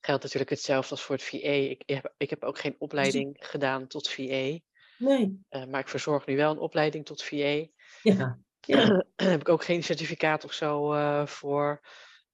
[0.00, 1.36] Geldt natuurlijk hetzelfde als voor het VA.
[1.48, 4.58] Ik heb, ik heb ook geen opleiding gedaan tot VA,
[4.98, 7.36] nee, eh, maar ik verzorg nu wel een opleiding tot VA.
[7.36, 7.68] ja,
[8.02, 11.80] ja, Daar heb ik ook geen certificaat of zo eh, voor.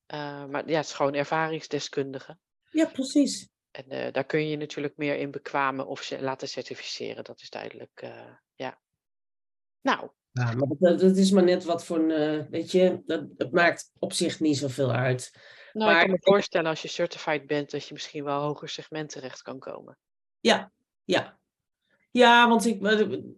[0.07, 2.39] Maar ja, het is gewoon ervaringsdeskundige.
[2.71, 3.49] ja, precies.
[3.71, 7.25] En daar kun je natuurlijk meer in bekwamen of ze laten certificeren.
[7.25, 8.07] Dat is duidelijk.
[8.55, 8.81] ja.
[9.81, 13.25] Nou, Ja, maar dat, dat is maar net wat voor een, eh, weet je, dat,
[13.37, 15.31] het maakt op zich niet zoveel uit.
[15.73, 18.41] nou ik Maar kan me ik- voorstellen als je certified bent dat je misschien wel
[18.43, 19.99] hoger segment terecht kan komen.
[20.41, 20.73] Ja,
[21.05, 21.39] ja.
[22.11, 22.85] Ja, want ik,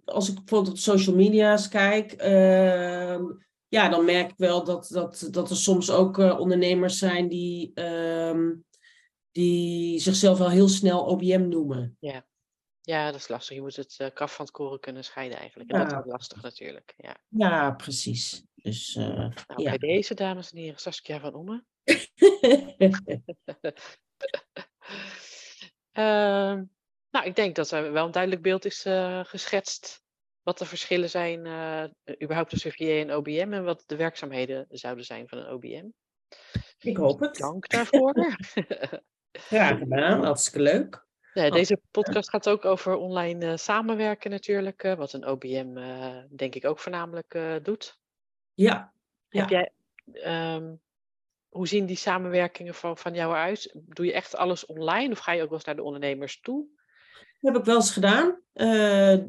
[0.04, 3.22] als ik bijvoorbeeld op social media's kijk, ehm,
[3.68, 7.70] ja, dan merk ik wel dat, dat, dat er soms ook eh, ondernemers zijn die,
[7.74, 8.52] ehm,
[9.30, 11.96] die zichzelf wel heel snel OBM noemen.
[12.00, 12.26] Ja,
[12.82, 13.56] dat is lastig.
[13.56, 15.70] Je moet het eh, kaf van het koren kunnen scheiden eigenlijk.
[15.70, 15.98] En dat Ja.
[15.98, 16.94] is lastig natuurlijk.
[16.96, 17.16] Ja.
[17.28, 18.44] Ja, precies.
[18.54, 19.68] Dus, eh, Nou, ja.
[19.68, 21.64] bij deze, dames en heren, Saskia van Omme.
[25.92, 26.64] Ehm,
[27.10, 30.00] nou, ik denk dat er wel een duidelijk beeld is eh, geschetst.
[30.42, 31.38] Wat de verschillen zijn,
[32.22, 35.88] überhaupt tussen VA en OBM en wat de werkzaamheden zouden zijn van een OBM.
[36.78, 37.36] ik hoop het.
[37.36, 38.14] Dank daarvoor.
[39.48, 41.06] Graag gedaan, hartstikke leuk.
[41.34, 44.82] Ja, deze podcast gaat ook over online eh, samenwerken natuurlijk.
[44.82, 47.98] eh, wat een OBM eh, denk ik ook voornamelijk doet.
[48.54, 48.92] Ja,
[49.28, 49.56] Heb Ja.
[49.56, 49.70] jij,
[50.22, 50.74] ehm,
[51.48, 53.74] hoe zien die samenwerkingen van, van jou eruit?
[53.74, 56.66] Doe je echt alles online of ga je ook wel eens naar de ondernemers toe?
[57.40, 58.40] Dat heb ik wel eens gedaan.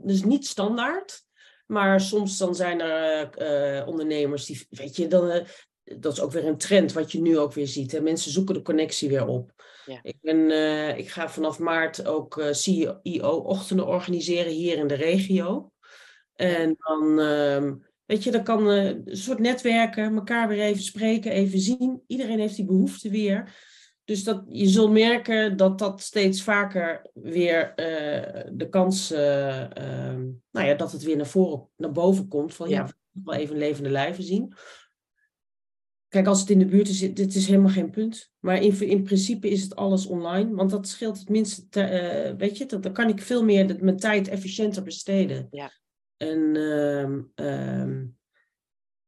[0.03, 1.23] Dus niet standaard.
[1.65, 5.45] Maar soms dan zijn er ondernemers die, weet je, dan,
[5.83, 7.91] dat is ook weer een trend wat je nu ook weer ziet.
[7.91, 8.01] Hè?
[8.01, 9.51] Mensen zoeken de connectie weer op.
[9.85, 9.99] Ja.
[10.01, 15.71] Ik, ben, eh, ik ga vanaf maart ook eh, CEO-ochtenden organiseren hier in de regio.
[16.35, 21.31] En dan, ehm, weet je, dat kan eh, een soort netwerken, elkaar weer even spreken,
[21.31, 22.03] even zien.
[22.07, 23.55] Iedereen heeft die behoefte weer.
[24.05, 27.73] Dus dat, je zult merken dat dat steeds vaker weer
[28.51, 32.53] de kans, ehm, nou ja, dat het weer naar voren, naar boven komt.
[32.53, 32.93] Van ja, ja
[33.23, 34.53] wel even levende lijven zien.
[36.13, 38.31] Kijk, als het in de buurt is, dit is helemaal geen punt.
[38.39, 42.57] Maar in, in principe is het alles online, want dat scheelt het minste, uh, weet
[42.57, 45.47] je, dat, dan kan ik veel meer mijn tijd efficiënter besteden.
[45.51, 45.71] Ja.
[46.17, 46.55] En
[47.35, 48.17] um,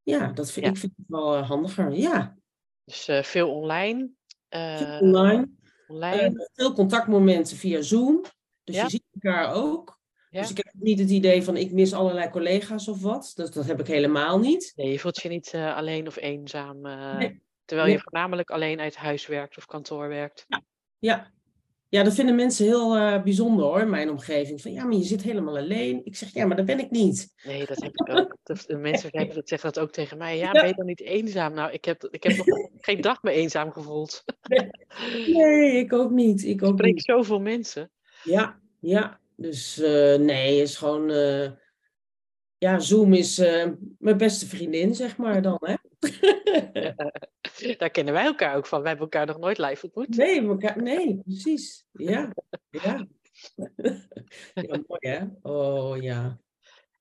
[0.04, 2.38] ja, dat vind, ik vind het wel handiger, ja.
[2.84, 4.10] Dus uh, veel online.
[4.50, 5.50] Uh, online.
[5.88, 6.50] online.
[6.54, 8.22] veel contactmomenten via Zoom.
[8.64, 10.00] Dus je ziet elkaar ook.
[10.42, 13.32] Dus ik heb niet het idee van ik mis allerlei collega's of wat.
[13.36, 14.74] Dat, dat heb ik helemaal niet.
[14.76, 16.86] Nee, je voelt je niet uh, alleen of eenzaam.
[16.86, 17.44] Uh, nee.
[17.66, 20.46] Terwijl je voornamelijk alleen uit huis werkt of kantoor werkt.
[20.48, 20.62] Ja,
[21.00, 21.32] ja.
[21.90, 24.62] ja dat vinden mensen heel uh, bijzonder hoor, in mijn omgeving.
[24.62, 26.06] Van ja, maar je zit helemaal alleen.
[26.06, 27.34] Ik zeg ja, maar dat ben ik niet.
[27.44, 28.38] Nee, dat heb ik ook.
[28.44, 30.38] De mensen dat zeggen dat ook tegen mij.
[30.38, 31.54] Ja, ben je dan niet eenzaam?
[31.54, 32.48] Nou, ik heb, ik heb nog
[32.88, 34.24] geen dag meer eenzaam gevoeld.
[34.42, 34.70] Nee,
[35.28, 36.44] nee ik ook niet.
[36.44, 37.04] Ik, ook ik spreek niet.
[37.04, 37.92] zoveel mensen.
[38.24, 39.20] Ja, ja.
[39.36, 41.10] Dus uh, nee, is gewoon.
[41.10, 41.52] Uh,
[42.58, 43.66] ja, Zoom is uh,
[44.00, 45.76] mijn beste vriendin, zeg maar dan, hè?
[47.78, 48.80] daar kennen wij elkaar ook van.
[48.80, 50.18] Wij hebben elkaar nog nooit live ontmoet.
[50.18, 51.86] Nee, elkaar, nee precies.
[51.92, 52.34] Ja,
[52.70, 53.08] ja.
[54.54, 55.26] ja, mooi hè?
[55.42, 56.40] Oh ja.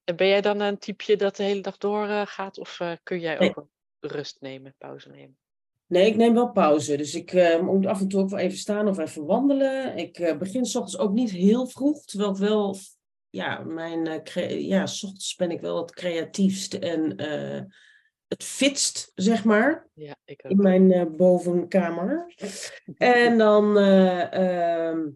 [0.05, 2.29] En ben jij dan een typeje dat de hele dag doorgaat?
[2.29, 3.67] gaat of kun jij ook nee.
[4.13, 5.39] rust nemen, pauze nemen?
[5.95, 6.97] Nee, ik neem wel pauze.
[6.97, 9.97] Dus ik uh, moet af en toe ook wel even staan of even wandelen.
[9.97, 12.77] Ik uh, begin s ochtends ook niet heel vroeg, terwijl ik wel,
[13.31, 17.23] ja, mijn, uh, ja, s ochtends ben ik wel het creatiefst en
[18.29, 19.89] het fitst, zeg maar.
[19.93, 20.51] Ja, ik ook.
[20.51, 22.35] In mijn bovenkamer.
[22.97, 25.09] en dan, ehm,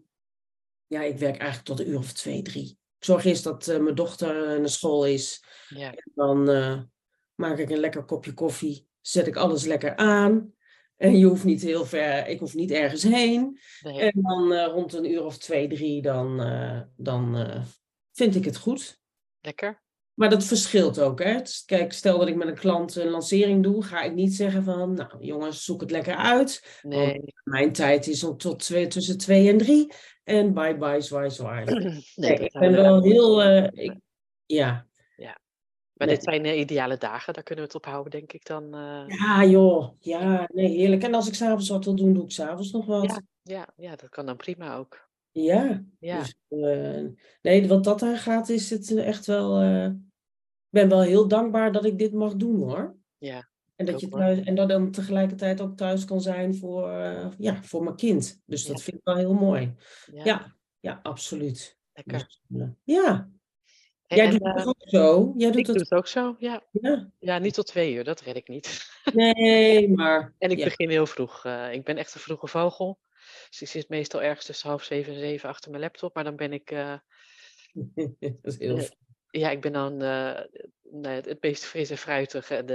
[0.86, 2.78] ja, ik werk eigenlijk tot een uur of twee, drie.
[2.98, 5.44] Ik zorg eerst dat mijn dochter naar school is.
[5.68, 5.90] Ja.
[5.90, 6.44] En dan
[7.34, 10.52] maak ik een lekker kopje koffie zet ik alles lekker aan.
[10.98, 13.58] En je hoeft niet heel ver, ik hoef niet ergens heen.
[13.82, 14.00] Nee.
[14.00, 17.62] En dan uh, rond een uur of twee, drie, dan, uh, dan uh,
[18.12, 19.00] vind ik het goed.
[19.40, 19.82] Lekker.
[20.14, 21.22] Maar dat verschilt ook.
[21.22, 21.40] Hè?
[21.66, 24.94] Kijk, stel dat ik met een klant een lancering doe, ga ik niet zeggen van,
[24.94, 26.80] nou jongens, zoek het lekker uit.
[26.82, 27.06] Nee.
[27.06, 29.92] Want mijn tijd is om tot twee, tussen twee en drie.
[30.24, 31.64] En bye bye, zwaai, zwaai.
[31.74, 33.96] Nee, nee ik ben wel heel, ik,
[34.46, 34.87] ja,
[35.98, 36.16] maar nee.
[36.16, 38.64] dit zijn uh, ideale dagen, daar kunnen we het op houden, denk ik dan.
[38.76, 39.04] Uh...
[39.06, 39.88] Ja, joh.
[40.00, 41.02] Ja, nee, heerlijk.
[41.02, 43.04] En als ik s'avonds wat wil doen, doe ik s'avonds nog wat.
[43.04, 45.08] Ja, ja, ja, dat kan dan prima ook.
[45.30, 45.84] Ja.
[45.98, 46.18] ja.
[46.18, 47.06] Dus, uh,
[47.42, 49.62] nee, wat dat aan gaat, is het echt wel...
[49.62, 52.96] Ik ben wel heel dankbaar dat ik dit mag doen, hoor.
[53.18, 53.48] Ja.
[53.76, 56.88] En dat, je thuis, en dat dan tegelijkertijd ook thuis kan zijn voor,
[57.38, 58.40] ja, voor mijn kind.
[58.46, 58.82] Dus dat ja.
[58.82, 59.74] vind ik wel heel mooi.
[60.12, 61.78] Ja, ja, ja absoluut.
[61.92, 62.38] Lekker.
[62.48, 63.30] Dus, ja.
[64.16, 65.32] Jij en, doet het ook zo.
[65.36, 65.76] Jij doet ik het...
[65.76, 66.62] doe het ook zo, ja.
[66.70, 67.10] ja.
[67.18, 68.90] Ja, niet tot twee uur, dat red ik niet.
[69.12, 70.34] Nee, maar...
[70.38, 70.64] en ik ja.
[70.64, 71.44] begin heel vroeg.
[71.44, 72.98] Uh, ik ben echt een vroege vogel.
[73.48, 76.14] Dus ik zit meestal ergens tussen half zeven en zeven achter mijn laptop.
[76.14, 76.70] Maar dan ben ik...
[76.70, 76.94] Uh,
[78.18, 78.88] dat is heel uh,
[79.30, 79.96] Ja, ik ben dan
[80.82, 82.66] nee, het meest fris en fruitig en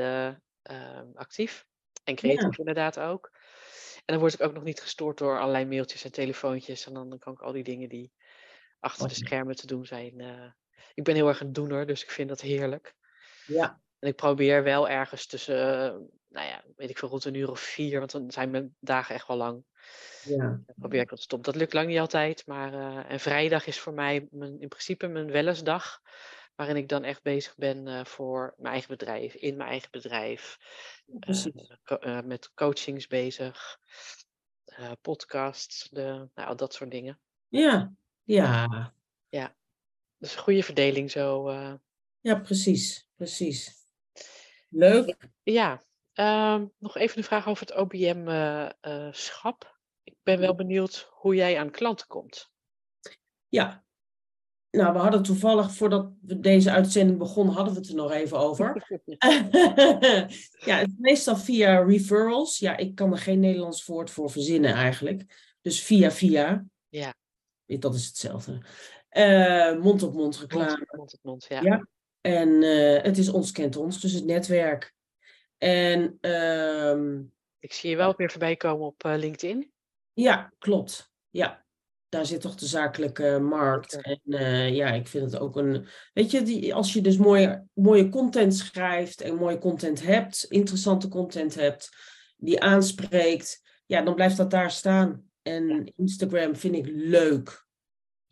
[0.62, 1.66] ehm, actief.
[2.04, 2.58] En creatief ja.
[2.58, 3.32] inderdaad ook.
[3.96, 6.86] En dan word ik ook nog niet gestoord door allerlei mailtjes en telefoontjes.
[6.86, 8.12] En dan, dan kan ik al die dingen die
[8.80, 10.22] achter de schermen te doen zijn
[10.94, 12.96] ik ben heel erg een doener, dus ik vind dat heerlijk.
[13.46, 13.82] Ja.
[14.00, 17.50] En ik probeer wel ergens tussen, uh, nou ja, weet ik veel, rond een uur
[17.50, 19.64] of vier, want dan zijn mijn dagen echt wel lang.
[20.24, 20.38] Ja.
[20.38, 21.52] Dan probeer ik dat te stoppen.
[21.52, 25.08] Dat lukt lang niet altijd, maar uh, en vrijdag is voor mij mijn, in principe
[25.08, 26.02] mijn wellensdag,
[26.56, 30.58] waarin ik dan echt bezig ben uh, voor mijn eigen bedrijf, in mijn eigen bedrijf,
[31.84, 33.80] co met coachings bezig,
[35.02, 37.20] podcasts, de, nou, dat soort dingen.
[37.48, 38.94] Ja, ja.
[39.30, 39.56] Ja.
[40.24, 41.50] Dus een goede verdeling zo.
[41.50, 41.74] Uh...
[42.20, 43.08] Ja, precies.
[43.16, 43.88] Precies.
[44.70, 45.16] Leuk.
[45.44, 45.84] Ja.
[46.16, 49.64] Uh, nog even een vraag over het OBM-schap.
[49.64, 49.72] Uh,
[50.04, 52.52] ik ben wel benieuwd hoe jij aan klanten komt.
[53.48, 53.84] Ja.
[54.70, 58.38] Nou, we hadden toevallig, voordat we deze uitzending begonnen, hadden we het er nog even
[58.38, 58.88] over.
[60.70, 62.60] ja, het is meestal via referrals.
[62.60, 65.52] Ja, ik kan er geen Nederlands woord voor verzinnen eigenlijk.
[65.62, 66.66] Dus via via.
[66.90, 67.14] Ja.
[67.66, 68.62] Dat is hetzelfde.
[69.80, 70.88] Mond-op-mond reclame.
[70.92, 71.62] Mond op mond, ja.
[71.62, 71.88] ja.
[72.22, 74.94] En uh, het is ons kent ons, dus het netwerk.
[75.58, 77.20] En uh,
[77.60, 79.72] ik zie je wel weer voorbij komen op uh, LinkedIn.
[80.14, 81.12] Ja, klopt.
[81.30, 81.66] Ja,
[82.10, 84.02] daar zit toch de zakelijke markt.
[84.02, 84.22] En
[84.74, 85.88] ja, ik vind het ook een.
[86.14, 91.08] Weet je, die, als je dus mooie, mooie content schrijft en mooie content hebt, interessante
[91.08, 91.90] content hebt,
[92.38, 95.32] die aanspreekt, ja, dan blijft dat daar staan.
[95.42, 95.94] En.
[95.96, 97.63] Instagram vind ik leuk.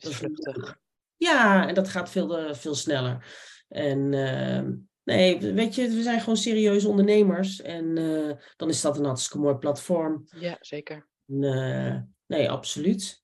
[0.01, 0.79] Dat is vluchtig.
[1.17, 3.25] Ja, en dat gaat veel, uh, veel sneller.
[3.67, 4.61] En uh,
[5.03, 7.61] Nee, weet je, we zijn gewoon serieuze ondernemers.
[7.61, 10.27] En eh, dan is dat een hartstikke mooi platform.
[10.35, 11.07] Ja, zeker.
[11.27, 13.23] En, eh, nee, absoluut.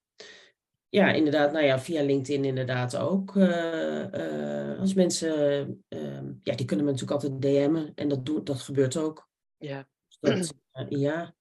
[0.89, 1.51] Ja, inderdaad.
[1.51, 3.35] Nou ja, via LinkedIn inderdaad ook.
[3.35, 7.91] Eh, eh, als mensen, ehm, ja, die kunnen me natuurlijk altijd DM'en.
[7.95, 9.29] En dat, doet, dat gebeurt ook.
[9.57, 9.87] Ja.
[10.07, 11.33] Dus dat, eh, ja, Nou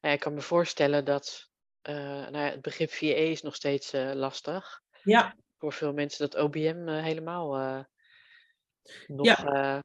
[0.00, 1.53] ja, ik kan me voorstellen dat eh,
[1.92, 4.82] nou ja, het begrip VA is nog steeds eh, lastig.
[5.02, 7.84] ja, Voor veel mensen dat OBM eh, helemaal eh,
[9.06, 9.26] nog...
[9.26, 9.44] Ja.
[9.44, 9.80] eh,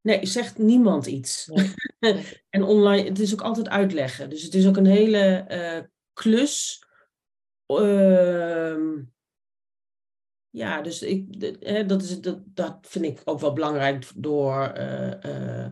[0.00, 1.46] nee, zegt niemand iets.
[1.46, 2.42] Nee, nee.
[2.50, 4.30] en online, het is ook altijd uitleggen.
[4.30, 5.82] Dus het is ook een hele eh,
[6.12, 6.82] klus.
[7.66, 9.02] Ehm,
[10.50, 11.40] ja, dus ik,
[11.88, 15.66] dat, is, dat, dat vind ik ook wel belangrijk door, eh,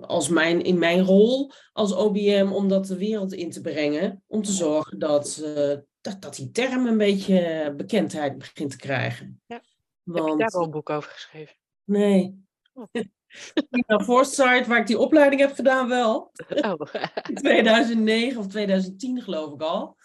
[0.00, 4.22] als mijn, in mijn rol als OBM, om dat de wereld in te brengen.
[4.26, 9.40] Om te zorgen dat, eh, dat, dat die term een beetje bekendheid begint te krijgen.
[9.46, 9.60] Ja.
[10.12, 11.56] Heb je daar al een boek over geschreven?
[11.84, 12.44] nee.
[12.72, 12.86] Oh.
[13.70, 16.32] Prima Foresight, waar ik die opleiding heb gedaan, wel.
[16.48, 16.80] Oh,
[17.28, 19.96] In 2009 of 2010 geloof ik al.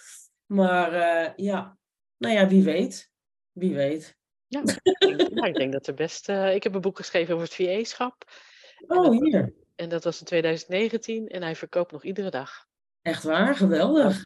[0.45, 1.77] Maar eh, ja,
[2.17, 3.12] nou ja, wie weet.
[3.51, 4.17] Wie weet.
[4.47, 4.62] ja.
[4.62, 6.30] Ik denk, nou, ik denk dat er best...
[6.30, 8.32] eh, ik heb een boek geschreven over het VA-schap.
[8.88, 9.54] Oh, dat- hier.
[9.76, 12.67] En dat was in 2019 en hij verkoopt nog iedere dag.
[13.02, 14.24] Echt waar, geweldig.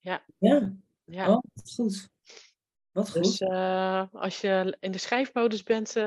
[0.00, 0.72] Ja, Ja,
[1.04, 1.28] ja.
[1.28, 2.08] oh, wat goed.
[2.92, 3.22] Wat goed.
[3.22, 3.42] Dus
[4.12, 6.04] als je in de schrijfmodus bent, eh,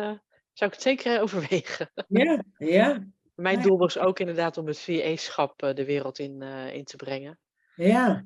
[0.54, 1.92] zou ik het zeker eh, overwegen.
[2.08, 3.64] Ja, ja, Mijn Ja.
[3.64, 7.40] doel was ook inderdaad om het VA-schap eh, de wereld in, in te brengen.
[7.76, 8.26] ja.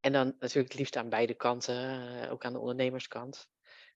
[0.00, 3.48] En dan natuurlijk het liefst aan beide kanten, ook aan de ondernemerskant.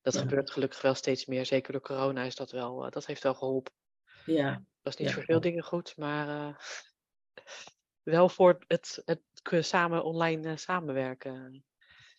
[0.03, 0.21] Dat Ja.
[0.21, 1.47] gebeurt gelukkig wel steeds meer.
[1.47, 3.73] Zeker door corona is dat wel, dat heeft wel geholpen.
[4.27, 5.15] Ja, Dat is niet Ja.
[5.15, 6.55] voor veel dingen goed, maar eh,
[8.03, 11.65] wel voor het, het kunnen samen online eh, samenwerken.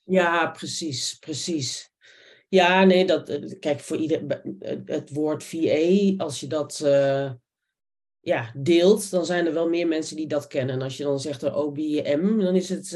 [0.04, 1.92] ja, precies, precies.
[2.48, 4.42] Ja, nee, dat, eh, kijk, voor ieder,
[4.86, 6.78] het- woord VA, als je dat
[8.20, 10.76] ja, deelt, dan zijn er wel meer mensen die dat kennen.
[10.76, 12.90] En als je dan zegt de OBM, dan is het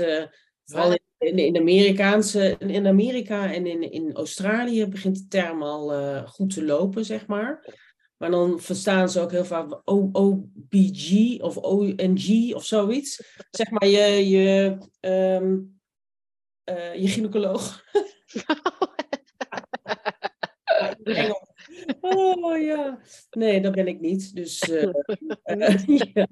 [0.65, 5.87] vooral in, in, de Amerikaanse, in Amerika en in, in Australië begint de term al
[6.27, 7.81] goed te lopen, zeg maar.
[8.23, 13.35] Maar dan verstaan ze ook heel vaak OBG of ONG of zoiets.
[13.51, 15.59] Zeg maar je, je, ehm,
[16.63, 17.81] eh, je gynaecoloog.
[22.01, 22.99] Oh ja.
[23.31, 24.35] Nee, dat ben ik niet.
[24.35, 24.59] Dus
[26.13, 26.27] ja.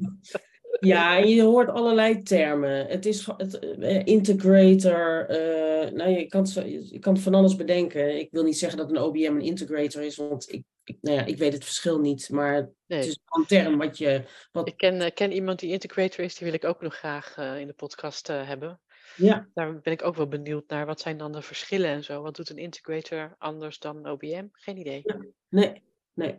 [0.79, 2.86] Ja, je hoort allerlei termen.
[2.88, 5.25] Het is het, eh, integrator.
[5.29, 8.19] eh, nou, je kan, je kan het van alles bedenken.
[8.19, 11.25] Ik wil niet zeggen dat een OBM een integrator is, want ik, ik, nou ja,
[11.25, 12.29] ik weet het verschil niet.
[12.29, 12.55] Maar
[12.88, 14.23] het is een term wat je.
[14.51, 17.38] Wat, ik ken, eh, ken iemand die integrator is, die wil ik ook nog graag
[17.38, 18.81] in de podcast hebben.
[19.15, 20.86] ja, Daar ben ik ook wel benieuwd naar.
[20.86, 22.21] Wat zijn dan de verschillen en zo?
[22.21, 24.45] Wat doet een integrator anders dan een OBM?
[24.51, 25.03] Geen idee.
[25.49, 25.81] nee,
[26.13, 26.36] nee.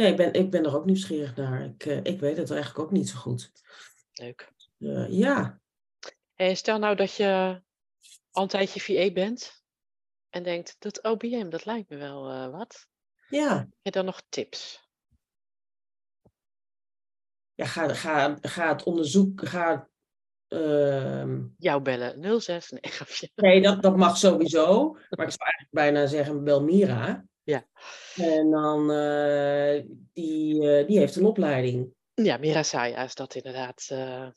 [0.00, 1.64] Nee, ik ben, ik ben er ook nieuwsgierig naar.
[1.64, 3.52] Ik, eh, ik weet het eigenlijk ook niet zo goed.
[4.12, 4.52] Leuk.
[4.78, 5.60] Eh, ja,
[6.34, 7.60] En stel nou dat je
[8.30, 9.62] al een tijdje VA bent
[10.30, 12.86] en denkt, dat OBM, dat lijkt me wel eh, wat.
[13.28, 13.56] ja.
[13.56, 14.88] Heb je dan nog tips?
[17.54, 19.48] ja ga, ga, ga het onderzoek.
[19.48, 19.88] Ga,
[20.48, 23.30] ehm, Jou bellen, 06, nee, grapje.
[23.34, 24.92] nee, dat, dat mag sowieso.
[24.92, 27.28] Maar ik zou eigenlijk bijna zeggen: bel Mira.
[27.42, 27.66] Ja.
[28.16, 31.94] En dan, eh, die, eh, die heeft een opleiding.
[32.14, 33.86] Ja, Mirasaya is dat inderdaad.
[33.90, 34.28] eh,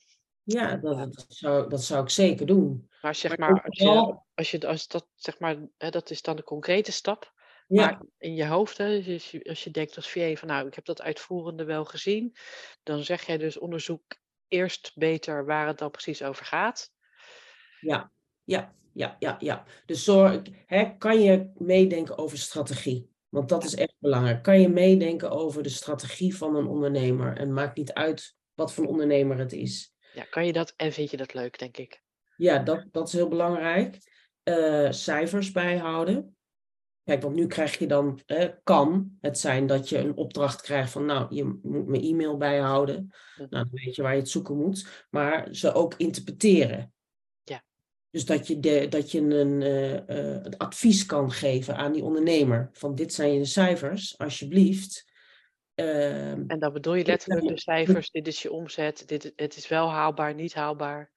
[0.43, 2.89] Ja, dat, zou, dat zou ik zeker doen.
[3.01, 6.21] maar zeg Maar maar, als je, als je, als dat, zeg maar, hè, dat is
[6.21, 7.31] dan de concrete stap.
[7.67, 10.47] Ja, Maar in je hoofd, hè, dus als je, als je denkt als VA van
[10.47, 12.35] nou, ik heb dat uitvoerende wel gezien,
[12.83, 14.03] dan zeg jij dus onderzoek
[14.47, 16.91] eerst beter waar het dan precies over gaat.
[17.79, 18.11] ja,
[18.43, 19.63] ja, ja, ja, ja.
[19.85, 23.09] Dus zorg, hè, kan je meedenken over strategie?
[23.29, 24.43] Want dat is echt belangrijk.
[24.43, 27.37] Kan je meedenken over de strategie van een ondernemer?
[27.37, 29.93] En maakt niet uit wat voor ondernemer het is.
[30.13, 32.01] Ja, kan je dat en vind je dat leuk, denk ik.
[32.37, 33.97] Ja, dat, dat is heel belangrijk.
[34.43, 36.35] Eh, cijfers bijhouden.
[37.03, 40.91] Kijk, want nu krijg je dan, eh, kan het zijn dat je een opdracht krijgt
[40.91, 43.13] van, nou, je moet mijn e-mail bijhouden.
[43.35, 45.05] Nou, dan weet je waar je het zoeken moet.
[45.09, 46.93] Maar ze ook interpreteren.
[48.13, 52.03] Dus dat je, de, dat je een, eh, eh, een advies kan geven aan die
[52.03, 52.69] ondernemer.
[52.73, 55.11] Van dit zijn je cijfers, alsjeblieft.
[55.75, 59.67] Ehm, En dan bedoel je letterlijk de cijfers, dit is je omzet, dit, het is
[59.67, 61.11] wel haalbaar, niet haalbaar.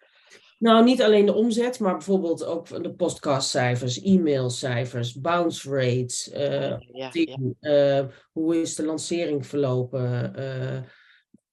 [0.59, 6.31] Nou, niet alleen de omzet, maar bijvoorbeeld ook de podcastcijfers, e-mailcijfers, bounce rates.
[6.33, 10.35] ja, ja, ding, eh, hoe is de lancering verlopen?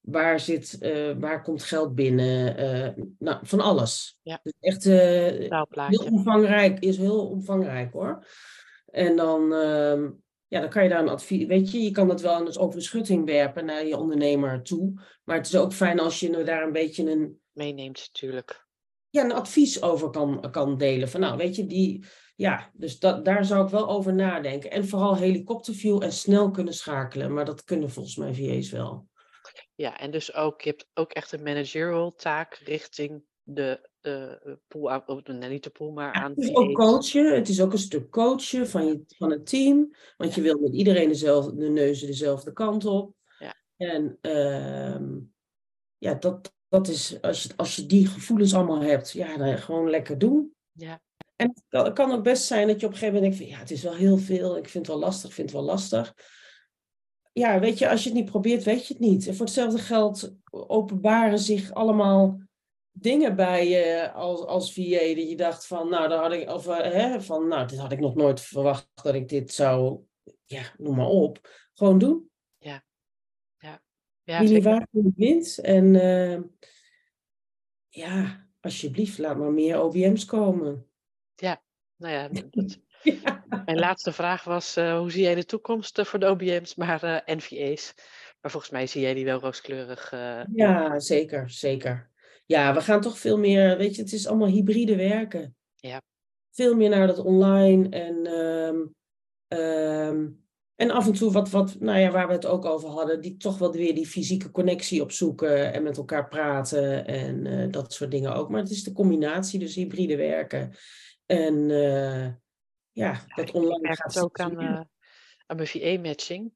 [0.04, 2.56] Waar, zit, eh, waar komt geld binnen?
[2.56, 4.18] eh, nou, van alles.
[4.22, 4.40] Ja.
[4.42, 8.26] Dus echt eh, heel omvangrijk, is heel omvangrijk hoor.
[8.86, 10.10] En dan, ehm,
[10.46, 12.78] ja, dan kan je daar een advies, weet je, je kan dat wel eens over
[12.78, 14.92] de schutting werpen naar je ondernemer toe.
[15.24, 18.66] Maar het is ook fijn als je daar een beetje een, Meeneemt natuurlijk.
[19.10, 21.08] ja, een advies over kan, kan delen.
[21.08, 22.04] Van nou, weet je, die,
[22.36, 24.70] ja, dus dat, daar zou ik wel over nadenken.
[24.70, 27.34] En vooral helikopterview en snel kunnen schakelen.
[27.34, 29.08] Maar dat kunnen volgens mij VA's wel.
[29.74, 34.90] Ja, en dus ook, je hebt ook echt een managerial taak richting de, de pool,
[34.90, 37.34] aan, of, nee, niet de pool, maar aan Het is ook coachen.
[37.34, 39.94] Het is ook een stuk coachen van, je, van het team.
[40.16, 43.14] Want je wil met iedereen dezelfde, de neuzen dezelfde kant op.
[43.38, 43.54] Ja.
[43.76, 45.18] En ehm,
[45.98, 49.90] ja, dat, dat is, als je, als je die gevoelens allemaal hebt, ja, dan gewoon
[49.90, 50.54] lekker doen.
[50.72, 51.02] Ja.
[51.36, 53.50] En het kan, het kan ook best zijn dat je op een gegeven moment denkt
[53.50, 54.56] van, ja, het is wel heel veel.
[54.56, 56.14] Ik vind het wel lastig, ik vind het wel lastig.
[57.34, 59.26] Ja, weet je, als je het niet probeert, weet je het niet.
[59.26, 62.40] En voor hetzelfde geld openbaren zich allemaal
[62.90, 66.66] dingen bij je als, als VA dat je dacht van, nou, daar had ik, of,
[66.66, 70.00] eh, hè, van, nou, dit had ik nog nooit verwacht dat ik dit zou,
[70.44, 71.48] ja, noem maar op.
[71.74, 72.30] Gewoon doen.
[74.24, 74.70] Ja, Wie niet zeker.
[74.70, 75.58] waard wie niet wint.
[75.58, 76.40] En eh,
[77.88, 80.86] ja, alsjeblieft, laat maar meer OBM's komen.
[81.96, 83.44] Nou ja, dat, Ja.
[83.64, 87.02] mijn laatste vraag was, eh, hoe zie jij de toekomst eh, voor de OBM's, maar
[87.02, 87.92] eh NVA's?
[88.40, 90.10] Maar volgens mij zie jij die wel rooskleurig.
[90.54, 92.10] Ja, zeker, zeker.
[92.46, 95.56] Ja, we gaan toch veel meer, weet je, het is allemaal hybride werken.
[95.74, 96.02] Ja.
[96.50, 98.76] Veel meer naar dat online en, ehm,
[99.48, 100.28] ehm,
[100.74, 103.36] en af en toe wat, wat, nou ja, waar we het ook over hadden, die
[103.36, 108.34] toch wel weer die fysieke connectie opzoeken en met elkaar praten en dat soort dingen
[108.34, 108.48] ook.
[108.50, 110.74] Maar het is de combinatie, dus hybride werken.
[111.26, 111.70] En
[112.94, 114.80] ja, dat ik online merk gaat het ook aan, eh,
[115.46, 116.54] aan mijn VA-matching.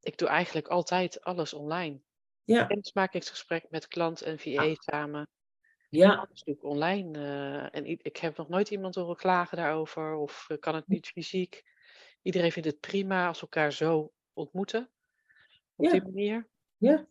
[0.00, 2.00] Ik doe eigenlijk altijd alles online.
[2.44, 5.28] Ja, Kennismakingsgesprek met klant en VA samen.
[5.88, 7.18] ja, Alles doe ik online.
[7.18, 10.14] eh, en ik heb nog nooit iemand horen klagen daarover.
[10.14, 11.62] Of eh, kan het niet fysiek.
[12.22, 14.90] Iedereen vindt het prima als we elkaar zo ontmoeten.
[15.76, 15.90] Op Ja.
[15.90, 16.48] die manier.
[16.76, 17.06] Ja,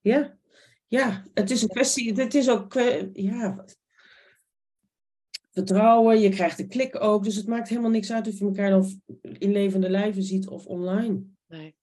[0.00, 0.38] ja,
[0.86, 1.22] ja.
[1.34, 2.72] Het is een kwestie, het is ook,
[3.12, 3.64] ja,
[5.52, 8.70] vertrouwen, je krijgt de klik ook, dus het maakt helemaal niks uit of je elkaar
[8.70, 9.02] dan
[9.38, 11.22] in levende lijven ziet of online.
[11.46, 11.76] Nee.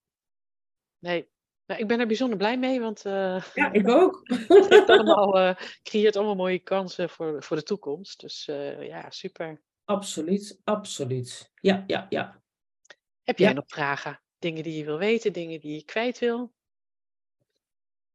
[0.99, 1.29] Nee.
[1.65, 4.21] Nou, ik ben er bijzonder blij mee, want eh Ja, ik ook.
[4.69, 8.19] het allemaal, eh, creëert allemaal mooie kansen voor, voor de toekomst.
[8.19, 9.61] Dus eh, ja, super.
[9.85, 11.51] Absoluut, absoluut.
[11.61, 12.41] Ja, ja, ja.
[13.23, 13.53] Heb jij Ja.
[13.53, 14.21] nog vragen?
[14.39, 16.53] Dingen die je wil weten, dingen die je kwijt wil?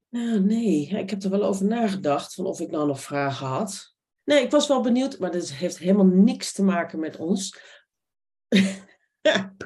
[0.09, 3.94] Nou, nee, ik heb er wel over nagedacht, van of ik nou nog vragen had.
[4.25, 7.61] Nee, ik was wel benieuwd, maar dat heeft helemaal niks te maken met ons.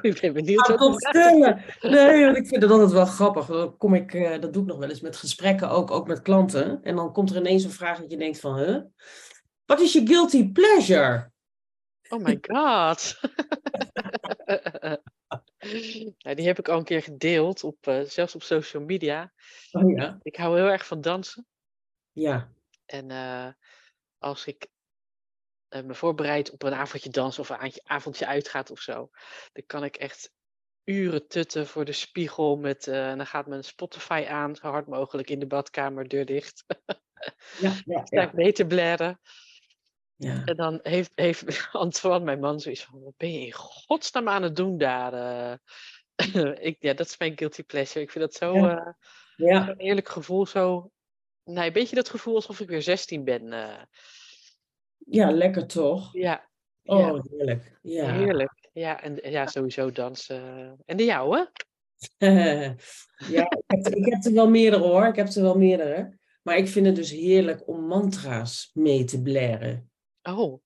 [0.00, 0.68] Ik ben benieuwd.
[0.68, 1.12] wat.
[1.80, 3.46] Nee, want ik vind het altijd wel grappig.
[3.46, 6.22] Dan kom ik, eh, dat doe ik nog wel eens met gesprekken, ook, ook met
[6.22, 6.82] klanten.
[6.82, 8.82] En dan komt er ineens een vraag dat je denkt van, huh?
[9.64, 11.30] Wat is je guilty pleasure?
[12.08, 13.20] Oh my god.
[16.18, 19.32] nou, die heb ik al een keer gedeeld, op, eh, zelfs op social media.
[19.72, 20.18] Oh ja.
[20.22, 21.46] Ik hou heel erg van dansen.
[22.12, 22.52] Ja,
[22.86, 23.48] En eh,
[24.18, 24.68] als ik
[25.68, 29.10] eh, me voorbereid op een avondje dansen of een avondje uitgaat of zo,
[29.52, 30.32] dan kan ik echt
[30.84, 35.30] uren tutten voor de spiegel met, eh, dan gaat mijn Spotify aan, zo hard mogelijk
[35.30, 36.64] in de badkamer, deur dicht.
[37.60, 38.04] ja, ja.
[38.06, 39.20] Sta ja, ik mee te blaren.
[40.16, 40.44] ja.
[40.44, 44.42] En dan heeft, heeft Antoine, mijn man, zoiets van, wat ben je in godsnaam aan
[44.42, 45.12] het doen daar?
[45.12, 45.56] eh?"
[46.68, 48.00] ik, ja, dat is mijn guilty pleasure.
[48.00, 48.96] Ik vind dat zo, Ja.
[49.36, 49.64] ja.
[49.64, 50.90] zo'n eerlijk gevoel, zo...
[51.48, 53.52] Nee, een beetje dat gevoel alsof ik weer 16 ben.
[53.52, 53.82] eh.
[54.98, 56.12] Ja, lekker toch?
[56.12, 56.46] ja,
[56.84, 57.78] Oh, ja, heerlijk.
[57.82, 58.12] Ja.
[58.12, 58.68] heerlijk.
[58.72, 60.76] Ja, en ja, sowieso dansen.
[60.84, 61.50] En de jouwe?
[62.18, 65.06] ja, ik heb, er- ik heb er wel meerdere hoor.
[65.06, 66.18] Ik heb er wel meerdere.
[66.42, 69.90] Maar ik vind het dus heerlijk om mantra's mee te blaren.
[70.22, 70.60] Oh.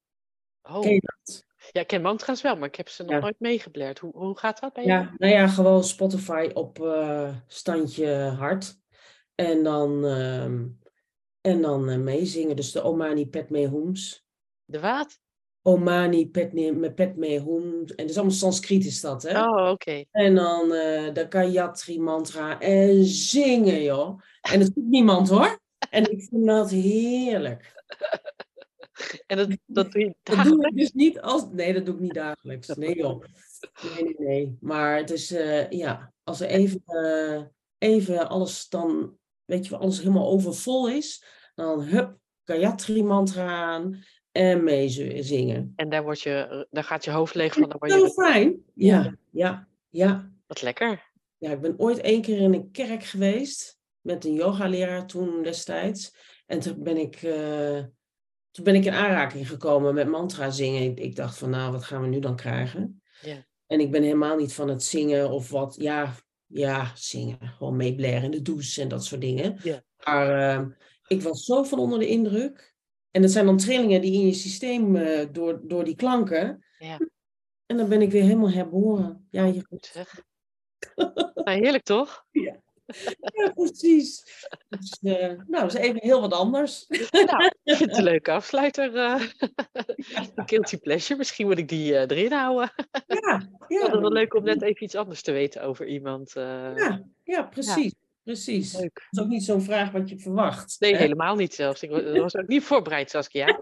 [0.62, 0.80] oh.
[0.80, 1.44] Ken je dat?
[1.72, 3.18] Ja, ik ken mantra's wel, maar ik heb ze nog Ja.
[3.18, 3.98] nooit meegeblerd.
[3.98, 5.02] Hoe, hoe gaat dat bij jou?
[5.02, 8.80] Ja, nou ja, gewoon Spotify op eh, standje hard.
[9.34, 10.66] En dan, ehm,
[11.40, 12.56] en dan eh, meezingen.
[12.56, 14.26] Dus de Omani Padme Hums.
[14.64, 15.20] De wat?
[15.62, 17.72] Omani Padme, Padme Hum.
[17.72, 19.40] En dat is allemaal Sanskriet is dat, hè?
[19.40, 20.04] Oh, oké.
[20.10, 22.60] En dan eh, de Gayatri mantra.
[22.60, 24.20] En zingen, joh.
[24.40, 25.60] En het doet niemand, hoor.
[25.90, 27.70] En ik vind dat heerlijk.
[29.26, 30.74] En dat, dat doe je Dat doe ik dagelijks?
[30.76, 31.46] dus niet als...
[31.52, 32.68] Nee, dat doe ik niet dagelijks.
[32.68, 33.24] Nee, joh.
[33.82, 34.56] Nee, nee, nee.
[34.60, 39.98] Maar het is, eh, ja, als er even, even alles dan, weet je wel, alles
[39.98, 41.24] helemaal overvol is,
[41.54, 45.72] dan hup, Gayatri mantra aan en meezingen.
[45.76, 47.68] En daar, word je, daar gaat je hoofd leeg van.
[47.68, 48.62] Dan word je fijn.
[48.74, 50.30] Ja, ja, ja.
[50.46, 51.10] wat lekker.
[51.36, 56.14] Ja, ik ben ooit één keer in een kerk geweest met een yogaleraar toen destijds.
[56.46, 57.78] En toen ben ik, eh,
[58.50, 60.82] toen ben ik in aanraking gekomen met mantra zingen.
[60.82, 63.02] Ik, ik dacht van, nou, wat gaan we nu dan krijgen?
[63.20, 63.46] Ja.
[63.66, 65.74] En ik ben helemaal niet van het zingen of wat.
[65.78, 66.14] Ja,
[66.52, 67.38] ja zingen.
[67.40, 69.58] Gewoon meeblaren in de douche en dat soort dingen.
[69.62, 69.82] Ja.
[70.04, 70.70] Maar ehm,
[71.06, 72.74] ik was zo van onder de indruk.
[73.10, 76.64] En dat zijn dan trillingen die in je systeem eh, door, door die klanken.
[76.78, 76.98] Ja.
[77.66, 79.26] En dan ben ik weer helemaal herboren.
[79.30, 80.24] Ja, je Goed zeg.
[81.44, 82.26] Nou, heerlijk toch?
[82.30, 82.61] Ja,
[83.54, 84.24] precies.
[84.68, 86.86] Dus, eh, nou, dat is even heel wat anders.
[87.10, 88.94] Nou, ik vind het een leuke afsluiter.
[88.96, 89.22] eh
[90.34, 91.18] Een guilty pleasure.
[91.18, 92.72] Misschien moet ik die eh, erin houden.
[93.06, 96.32] Ja, ja, het wel leuk om net even iets anders te weten over iemand.
[96.34, 97.94] ja, ja precies.
[98.22, 98.78] precies.
[98.78, 98.94] Leuk.
[98.94, 100.76] Dat is ook niet zo'n vraag wat je verwacht.
[100.80, 100.98] Nee, hè?
[100.98, 101.82] helemaal niet zelfs.
[101.82, 101.90] Ik
[102.20, 103.60] was ook niet voorbereid, Saskia.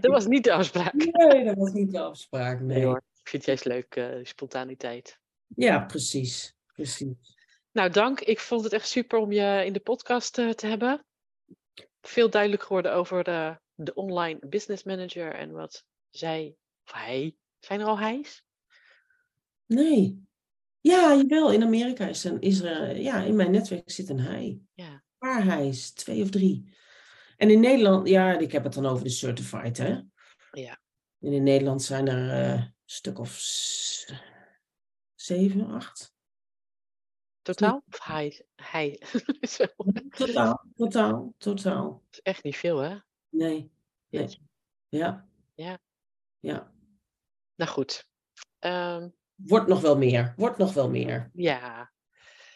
[0.00, 0.92] Dat was niet de afspraak.
[0.94, 2.60] Nee, dat was niet de afspraak.
[2.60, 2.86] Nee Nee.
[2.86, 3.02] hoor.
[3.22, 5.18] Ik vind het juist leuk, spontaniteit.
[5.56, 6.54] Ja, precies.
[6.74, 7.36] precies.
[7.70, 8.20] Nou, dank.
[8.20, 11.04] Ik vond het echt super om je in de podcast eh, te hebben.
[12.00, 16.54] Veel duidelijk geworden over de, de online business manager en wat zij
[16.84, 17.36] of hij.
[17.58, 18.42] Zijn er al hij's?
[19.66, 20.26] Nee.
[20.80, 21.52] Ja, jawel.
[21.52, 24.60] In Amerika is, een, is er, eh, ja, in mijn netwerk zit een hij.
[24.74, 24.92] Ja.
[24.92, 26.76] Een paar hij's, twee of drie.
[27.36, 30.00] En in Nederland, ja, ik heb het dan over de certified, hè.
[30.52, 30.80] Ja.
[31.20, 33.38] En in Nederland zijn er eh, een stuk of
[35.14, 36.16] zeven, acht.
[37.54, 37.82] Totaal?
[37.90, 38.44] Of hij?
[38.56, 39.00] Hij.
[40.16, 41.90] Totaal, totaal, totaal.
[41.90, 42.96] Dat is echt niet veel, hè?
[43.28, 43.70] Nee.
[44.08, 44.26] Ja.
[44.88, 45.80] Ja.
[46.40, 46.72] Ja.
[47.54, 48.06] Nou goed.
[48.58, 50.34] Ehm, Wordt nog wel meer.
[50.36, 51.30] Wordt nog wel meer.
[51.32, 51.90] ja,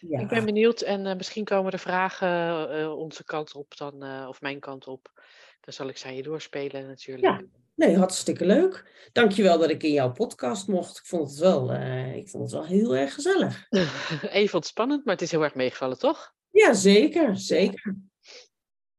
[0.01, 0.20] Ja.
[0.20, 4.24] ik ben benieuwd en eh, misschien komen er vragen eh, onze kant op dan, eh,
[4.28, 5.22] of mijn kant op.
[5.61, 7.45] Dan zal ik ze aan je doorspelen natuurlijk.
[7.82, 8.90] Nee, hartstikke leuk.
[9.12, 10.98] Dankjewel dat ik in jouw podcast mocht.
[10.98, 13.66] Ik vond het wel, eh, ik vond het wel heel erg gezellig.
[14.30, 16.32] Even wat spannend, maar het is heel erg meegevallen, toch?
[16.50, 17.96] Ja, zeker, zeker.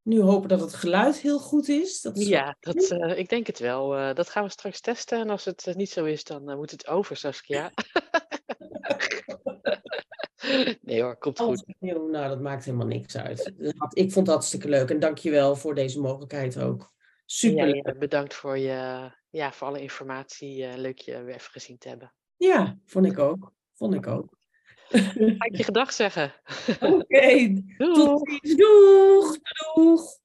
[0.02, 2.02] Nu hopen dat het geluid heel goed is.
[2.02, 3.96] Dat is Ja, dat, eh, ik denk het wel.
[3.96, 5.20] Eh, dat gaan we straks testen.
[5.20, 7.72] En als het niet zo is, dan moet het over, Saskia.
[10.82, 11.64] nee hoor, komt goed.
[11.80, 13.54] Nou, dat maakt helemaal niks uit.
[13.90, 16.93] Ik vond het hartstikke leuk en dankjewel voor deze mogelijkheid ook.
[17.26, 20.66] Super bedankt voor, je, ja, voor alle informatie.
[20.66, 22.14] Eh, leuk je weer even gezien te hebben.
[22.38, 23.52] Ja, vond ik ook.
[23.74, 24.38] Vond ik ook.
[24.90, 26.34] Ga ik je gedag zeggen.
[26.80, 28.56] Oké, tot ziens.
[28.56, 29.38] Doeg,
[29.74, 30.22] doeg.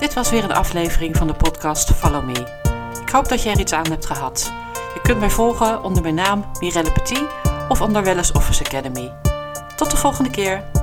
[0.00, 2.60] Dit was weer een aflevering van de podcast Follow Me.
[3.02, 4.52] Ik hoop dat jij er iets aan hebt gehad.
[4.94, 7.28] Je kunt mij volgen onder mijn naam Mirelle Petit
[7.68, 9.12] of onder Wellness Office Academy.
[9.76, 10.81] Tot de volgende keer.